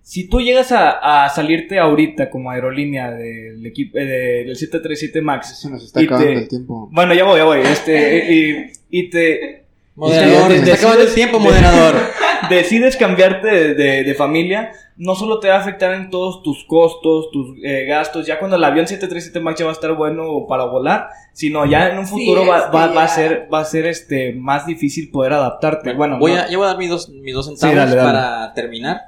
si 0.02 0.28
tú 0.28 0.40
llegas 0.40 0.70
a, 0.70 1.24
a 1.24 1.28
salirte 1.30 1.80
ahorita 1.80 2.30
como 2.30 2.48
aerolínea 2.52 3.10
del 3.10 3.66
equipo 3.66 3.98
eh, 3.98 4.04
del 4.46 4.56
737 4.56 5.20
MAX, 5.20 5.60
Se 5.60 5.68
nos 5.68 5.82
está 5.84 6.00
Y 6.00 6.04
acabando 6.04 6.28
te- 6.32 6.38
el 6.38 6.48
tiempo. 6.48 6.88
bueno, 6.92 7.12
ya 7.12 7.24
voy, 7.24 7.38
ya 7.38 7.44
voy, 7.44 7.60
este, 7.62 8.32
y, 8.32 8.72
y 8.88 9.10
te 9.10 9.64
Moderador, 9.96 10.48
de- 10.52 10.58
se 10.60 10.64
de- 10.64 10.72
está 10.72 10.86
acabando 10.86 11.08
el 11.08 11.14
tiempo, 11.14 11.38
de- 11.38 11.44
moderador. 11.44 11.94
decides 12.50 12.96
cambiarte 12.96 13.46
de, 13.48 13.74
de- 13.74 14.04
de 14.04 14.14
familia, 14.14 14.72
no 14.96 15.14
solo 15.14 15.40
te 15.40 15.48
va 15.48 15.56
a 15.56 15.60
afectar 15.60 15.92
en 15.94 16.10
todos 16.10 16.42
tus 16.42 16.64
costos, 16.64 17.30
tus 17.30 17.56
eh, 17.62 17.84
gastos, 17.86 18.26
ya 18.26 18.38
cuando 18.38 18.56
el 18.56 18.64
avión 18.64 18.86
737 18.86 19.40
MAX 19.40 19.58
ya 19.58 19.64
va 19.66 19.70
a 19.72 19.74
estar 19.74 19.92
bueno 19.94 20.46
para 20.48 20.64
volar, 20.64 21.08
sino 21.32 21.66
ya 21.66 21.88
en 21.90 21.98
un 21.98 22.06
futuro 22.06 22.46
va, 22.46 22.70
va- 22.70 22.86
va 22.88 23.04
a 23.04 23.08
ser, 23.08 23.48
va 23.52 23.60
a 23.60 23.64
ser 23.64 23.86
este, 23.86 24.32
más 24.32 24.66
difícil 24.66 25.10
poder 25.10 25.34
adaptarte. 25.34 25.92
Bueno, 25.94 26.18
voy 26.18 26.32
no- 26.32 26.40
a, 26.40 26.48
yo 26.48 26.58
voy 26.58 26.64
a 26.66 26.68
dar 26.70 26.78
mis 26.78 26.88
dos, 26.90 27.08
mis 27.10 27.34
dos 27.34 27.46
centavos 27.46 27.72
Sí, 27.72 27.76
dale, 27.78 27.94
dale. 27.96 28.08
para 28.10 28.54
terminar. 28.54 29.00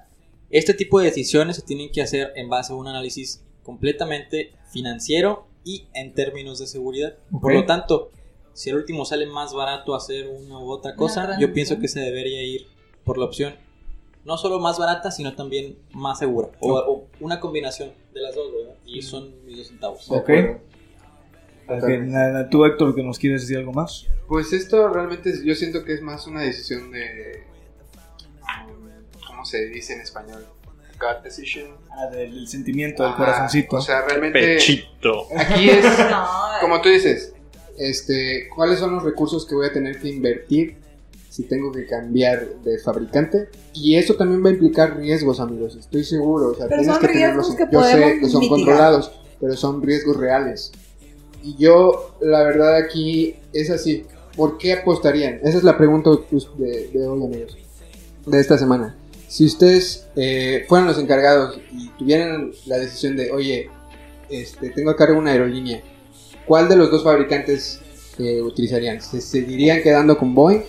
Este 0.50 0.74
tipo 0.74 0.98
de 0.98 1.06
decisiones 1.06 1.56
se 1.56 1.62
tienen 1.62 1.90
que 1.92 2.02
hacer 2.02 2.32
en 2.36 2.48
base 2.48 2.72
a 2.72 2.76
un 2.76 2.88
análisis 2.88 3.44
completamente 3.62 4.52
financiero 4.72 5.46
y 5.64 5.86
en 5.94 6.14
términos 6.14 6.58
de 6.58 6.66
seguridad. 6.66 7.14
Por 7.40 7.52
lo 7.54 7.64
tanto, 7.64 8.10
si 8.54 8.70
el 8.70 8.76
último 8.76 9.04
sale 9.04 9.26
más 9.26 9.52
barato 9.54 9.94
hacer 9.94 10.26
una 10.28 10.58
u 10.58 10.70
otra 10.70 10.94
cosa, 10.96 11.36
yo 11.38 11.52
pienso 11.52 11.78
que 11.78 11.86
se 11.88 12.00
debería 12.00 12.42
ir 12.42 12.66
por 13.08 13.18
la 13.18 13.24
opción 13.24 13.54
no 14.28 14.36
solo 14.36 14.60
más 14.60 14.78
barata, 14.78 15.10
sino 15.10 15.34
también 15.34 15.78
más 15.92 16.18
segura. 16.18 16.48
O, 16.60 16.74
o 16.74 17.08
una 17.20 17.40
combinación 17.40 17.92
de 18.12 18.20
las 18.20 18.34
dos, 18.34 18.52
¿verdad? 18.52 18.74
Y 18.84 19.00
son 19.00 19.44
mis 19.46 19.56
dos 19.56 19.68
centavos. 19.68 20.10
Ok. 20.10 20.26
De 20.28 20.38
acuerdo. 20.38 21.86
Ok, 21.86 21.88
nada, 22.04 22.48
Tú, 22.50 22.64
Héctor, 22.66 22.94
que 22.94 23.02
nos 23.02 23.18
quieres 23.18 23.42
decir 23.42 23.56
algo 23.56 23.72
más. 23.72 24.06
Pues 24.26 24.52
esto 24.52 24.86
realmente 24.88 25.32
yo 25.42 25.54
siento 25.54 25.82
que 25.82 25.94
es 25.94 26.02
más 26.02 26.26
una 26.26 26.42
decisión 26.42 26.90
de... 26.92 27.44
¿Cómo 29.26 29.46
se 29.46 29.66
dice 29.68 29.94
en 29.94 30.02
español? 30.02 30.46
God 31.00 31.22
decision. 31.24 31.76
Ah, 31.90 32.06
del, 32.10 32.34
del 32.34 32.48
sentimiento, 32.48 33.04
del 33.04 33.12
Ajá, 33.12 33.18
corazoncito. 33.24 33.76
O 33.76 33.80
sea, 33.80 34.02
realmente... 34.02 34.40
Pechito. 34.40 35.26
Aquí 35.34 35.70
es... 35.70 35.84
No, 36.10 36.26
Como 36.60 36.82
tú 36.82 36.90
dices, 36.90 37.34
este, 37.78 38.48
¿cuáles 38.54 38.78
son 38.78 38.94
los 38.94 39.02
recursos 39.02 39.46
que 39.46 39.54
voy 39.54 39.68
a 39.68 39.72
tener 39.72 39.98
que 39.98 40.08
invertir 40.08 40.88
si 41.38 41.44
tengo 41.44 41.70
que 41.70 41.87
cambiar 41.87 42.48
de 42.64 42.79
fabricante? 42.79 43.48
Y 43.74 43.94
eso 43.94 44.14
también 44.14 44.44
va 44.44 44.48
a 44.48 44.53
implicar 44.53 44.96
riesgos, 44.96 45.38
amigos, 45.38 45.77
estoy 45.77 46.03
seguro. 46.03 46.48
O 46.48 46.55
sea, 46.57 46.66
Pero 46.66 46.83
tienes 46.83 46.98
que 46.98 47.07
tenerlos. 47.07 47.55
que 47.55 47.66
yo 47.70 47.83
sé 47.85 48.18
que 48.20 48.29
son 48.29 48.40
mitigar. 48.40 48.48
controlados, 48.48 49.12
pero 49.40 49.57
son 49.57 49.81
riesgos 49.83 50.16
reales. 50.16 50.72
Y 51.44 51.55
yo, 51.57 52.16
la 52.20 52.42
verdad, 52.42 52.74
aquí 52.77 53.37
es 53.53 53.70
así. 53.70 54.05
¿por 54.37 54.57
qué 54.59 54.72
apostarían? 54.72 55.40
Esa 55.42 55.59
es 55.59 55.64
la 55.64 55.77
pregunta 55.77 56.11
pues, 56.31 56.46
de, 56.59 56.88
de 56.92 57.07
hoy, 57.09 57.24
amigos, 57.24 57.57
de 58.27 58.40
esta 58.40 58.57
semana. 58.59 58.96
Si 59.27 59.44
ustedes 59.44 60.07
eh, 60.16 60.64
fueran 60.68 60.87
los 60.87 60.98
encargados 60.98 61.59
y 61.72 61.88
tuvieran 61.98 62.53
la 62.66 62.79
decisión 62.79 63.16
de, 63.16 63.31
oye, 63.33 63.68
este, 64.31 64.70
tengo 64.70 64.90
a 64.90 64.96
cargo 64.96 65.18
una 65.18 65.33
aerolínea, 65.33 65.83
¿cuál 66.46 66.68
de 66.68 66.77
los 66.77 66.90
dos 66.90 67.03
fabricantes 67.03 67.81
eh, 68.18 68.40
utilizarían? 68.40 69.01
¿Se 69.01 69.20
seguirían 69.20 69.83
quedando 69.83 70.16
con 70.16 70.35
Boeing? 70.35 70.62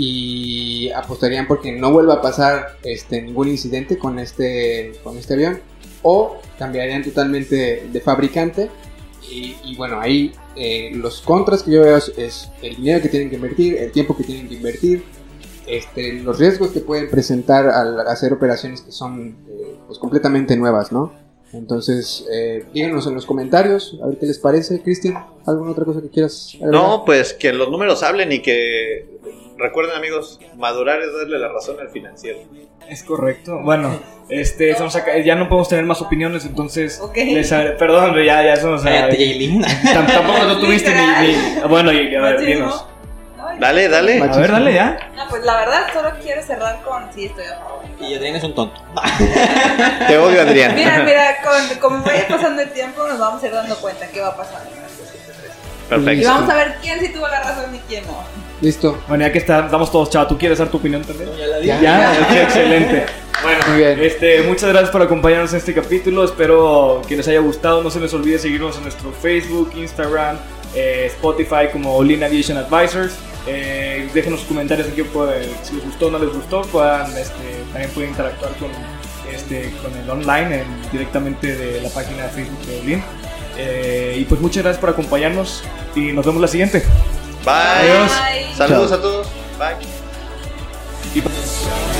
Y 0.00 0.90
apostarían 0.90 1.48
porque 1.48 1.72
no 1.72 1.90
vuelva 1.90 2.14
a 2.14 2.22
pasar 2.22 2.76
este, 2.84 3.20
ningún 3.20 3.48
incidente 3.48 3.98
con 3.98 4.18
este, 4.18 4.92
con 5.02 5.18
este 5.18 5.34
avión. 5.34 5.60
O 6.02 6.36
cambiarían 6.58 7.02
totalmente 7.02 7.88
de 7.90 8.00
fabricante. 8.00 8.70
Y, 9.28 9.56
y 9.64 9.76
bueno, 9.76 10.00
ahí 10.00 10.32
eh, 10.56 10.90
los 10.94 11.20
contras 11.20 11.62
que 11.62 11.72
yo 11.72 11.82
veo 11.82 11.96
es, 11.96 12.12
es 12.16 12.50
el 12.62 12.76
dinero 12.76 13.02
que 13.02 13.08
tienen 13.08 13.28
que 13.28 13.36
invertir, 13.36 13.76
el 13.76 13.92
tiempo 13.92 14.16
que 14.16 14.24
tienen 14.24 14.48
que 14.48 14.54
invertir, 14.54 15.04
este, 15.68 16.14
los 16.14 16.38
riesgos 16.38 16.70
que 16.70 16.80
pueden 16.80 17.10
presentar 17.10 17.68
al 17.68 18.00
hacer 18.08 18.32
operaciones 18.32 18.80
que 18.80 18.90
son 18.90 19.36
eh, 19.48 19.76
pues 19.86 19.98
completamente 19.98 20.56
nuevas, 20.56 20.92
¿no? 20.92 21.12
Entonces, 21.52 22.26
eh, 22.32 22.66
díganos 22.74 23.06
en 23.06 23.14
los 23.14 23.24
comentarios, 23.24 23.98
a 24.02 24.06
ver 24.06 24.18
qué 24.18 24.26
les 24.26 24.38
parece. 24.38 24.82
Cristian, 24.82 25.26
¿alguna 25.46 25.70
otra 25.70 25.84
cosa 25.84 26.02
que 26.02 26.08
quieras 26.08 26.54
agregar? 26.54 26.72
No, 26.72 27.04
pues 27.06 27.32
que 27.34 27.52
los 27.52 27.70
números 27.70 28.02
hablen 28.02 28.32
y 28.32 28.40
que 28.40 29.06
recuerden 29.58 29.96
amigos, 29.96 30.38
madurar 30.56 31.00
es 31.02 31.12
darle 31.12 31.38
la 31.38 31.48
razón 31.48 31.76
al 31.80 31.88
financiero. 31.90 32.38
Es 32.88 33.02
correcto. 33.02 33.58
Bueno, 33.62 33.98
este, 34.28 34.70
estamos 34.70 34.94
acá- 34.96 35.18
ya 35.18 35.34
no 35.34 35.48
podemos 35.48 35.68
tener 35.68 35.84
más 35.84 36.00
opiniones, 36.00 36.44
entonces. 36.46 37.00
Ok. 37.00 37.16
les 37.16 37.52
agrade- 37.52 37.76
perdón, 37.76 38.14
ya, 38.22 38.42
ya 38.42 38.54
eso 38.54 38.70
nos 38.70 38.82
Tampoco 39.92 40.44
no 40.44 40.58
tuviste 40.60 40.94
ni, 40.94 41.26
ni- 41.28 41.60
Bueno, 41.68 41.92
y 41.92 42.14
a 42.14 42.20
ver, 42.20 42.40
dinos. 42.40 42.86
Dale, 43.58 43.88
dale. 43.88 44.22
A 44.22 44.36
ver, 44.36 44.52
dale 44.52 44.72
ya. 44.72 45.10
No, 45.16 45.26
pues 45.28 45.42
la 45.42 45.56
verdad 45.56 45.86
solo 45.92 46.10
quiero 46.22 46.42
cerrar 46.42 46.80
con 46.82 47.12
sí 47.12 47.24
estoy 47.26 47.44
a 47.46 47.56
favor. 47.58 47.84
Y 48.00 48.14
Adrián 48.14 48.36
es 48.36 48.44
un 48.44 48.54
tonto. 48.54 48.80
Te 50.06 50.16
odio, 50.18 50.42
Adrián. 50.42 50.74
Mira, 50.76 51.02
mira, 51.04 51.36
con, 51.42 51.78
como 51.78 52.04
vaya 52.04 52.26
pasando 52.28 52.62
el 52.62 52.70
tiempo 52.70 53.06
nos 53.08 53.18
vamos 53.18 53.42
a 53.42 53.46
ir 53.46 53.52
dando 53.52 53.74
cuenta 53.76 54.06
qué 54.08 54.20
va 54.20 54.36
pasando. 54.36 54.70
7-3. 54.70 54.76
Y 54.76 55.88
Perfecto. 55.88 56.28
vamos 56.28 56.50
a 56.50 56.54
ver 56.56 56.76
quién 56.80 57.00
sí 57.00 57.08
tuvo 57.12 57.26
la 57.26 57.40
razón 57.42 57.74
y 57.74 57.78
quién 57.88 58.06
no. 58.06 58.22
Listo. 58.60 58.98
Bueno, 59.08 59.24
ya 59.26 59.32
que 59.32 59.38
está- 59.38 59.64
estamos 59.66 59.90
todos, 59.92 60.10
chava, 60.10 60.26
¿tú 60.26 60.36
quieres 60.36 60.58
dar 60.58 60.68
tu 60.68 60.78
opinión 60.78 61.02
también? 61.02 61.30
Ya 61.38 61.46
la 61.46 61.60
Ya. 61.60 61.80
Ya, 61.80 62.18
ok, 62.28 62.36
excelente. 62.42 63.06
Bueno, 63.42 63.58
Muy 63.68 63.76
bien. 63.78 64.00
Este, 64.02 64.42
muchas 64.42 64.68
gracias 64.70 64.90
por 64.90 65.00
acompañarnos 65.00 65.52
en 65.52 65.58
este 65.58 65.72
capítulo. 65.72 66.24
Espero 66.24 67.02
que 67.06 67.16
les 67.16 67.28
haya 67.28 67.38
gustado. 67.38 67.82
No 67.84 67.90
se 67.90 68.00
les 68.00 68.12
olvide 68.12 68.38
seguirnos 68.40 68.76
en 68.78 68.82
nuestro 68.82 69.12
Facebook, 69.12 69.70
Instagram, 69.76 70.38
eh, 70.74 71.04
Spotify 71.06 71.68
como 71.70 71.94
Olin 71.96 72.24
Aviation 72.24 72.58
Advisors. 72.58 73.14
Eh, 73.46 74.08
déjenos 74.12 74.40
sus 74.40 74.48
comentarios 74.48 74.88
aquí 74.88 75.02
pues, 75.04 75.46
si 75.62 75.76
les 75.76 75.84
gustó 75.84 76.08
o 76.08 76.10
no 76.10 76.18
les 76.18 76.32
gustó. 76.32 76.62
Puedan, 76.62 77.16
este, 77.16 77.62
también 77.72 77.90
pueden 77.92 78.10
interactuar 78.10 78.50
con, 78.56 78.70
este, 79.32 79.72
con 79.82 79.96
el 79.96 80.10
online 80.10 80.62
en- 80.62 80.90
directamente 80.90 81.54
de 81.54 81.80
la 81.80 81.90
página 81.90 82.24
de 82.24 82.28
Facebook 82.30 82.66
de 82.66 82.80
Olin. 82.80 83.02
Eh, 83.56 84.16
y 84.18 84.24
pues 84.24 84.40
muchas 84.40 84.64
gracias 84.64 84.80
por 84.80 84.90
acompañarnos 84.90 85.62
y 85.94 86.10
nos 86.12 86.26
vemos 86.26 86.40
la 86.42 86.48
siguiente. 86.48 86.82
Bye. 87.44 87.54
Adiós. 87.54 88.12
Bye. 88.20 88.54
Saludos 88.56 88.92
a 88.92 89.00
todos. 89.00 89.26
Bye. 89.58 89.76
Y- 91.14 91.97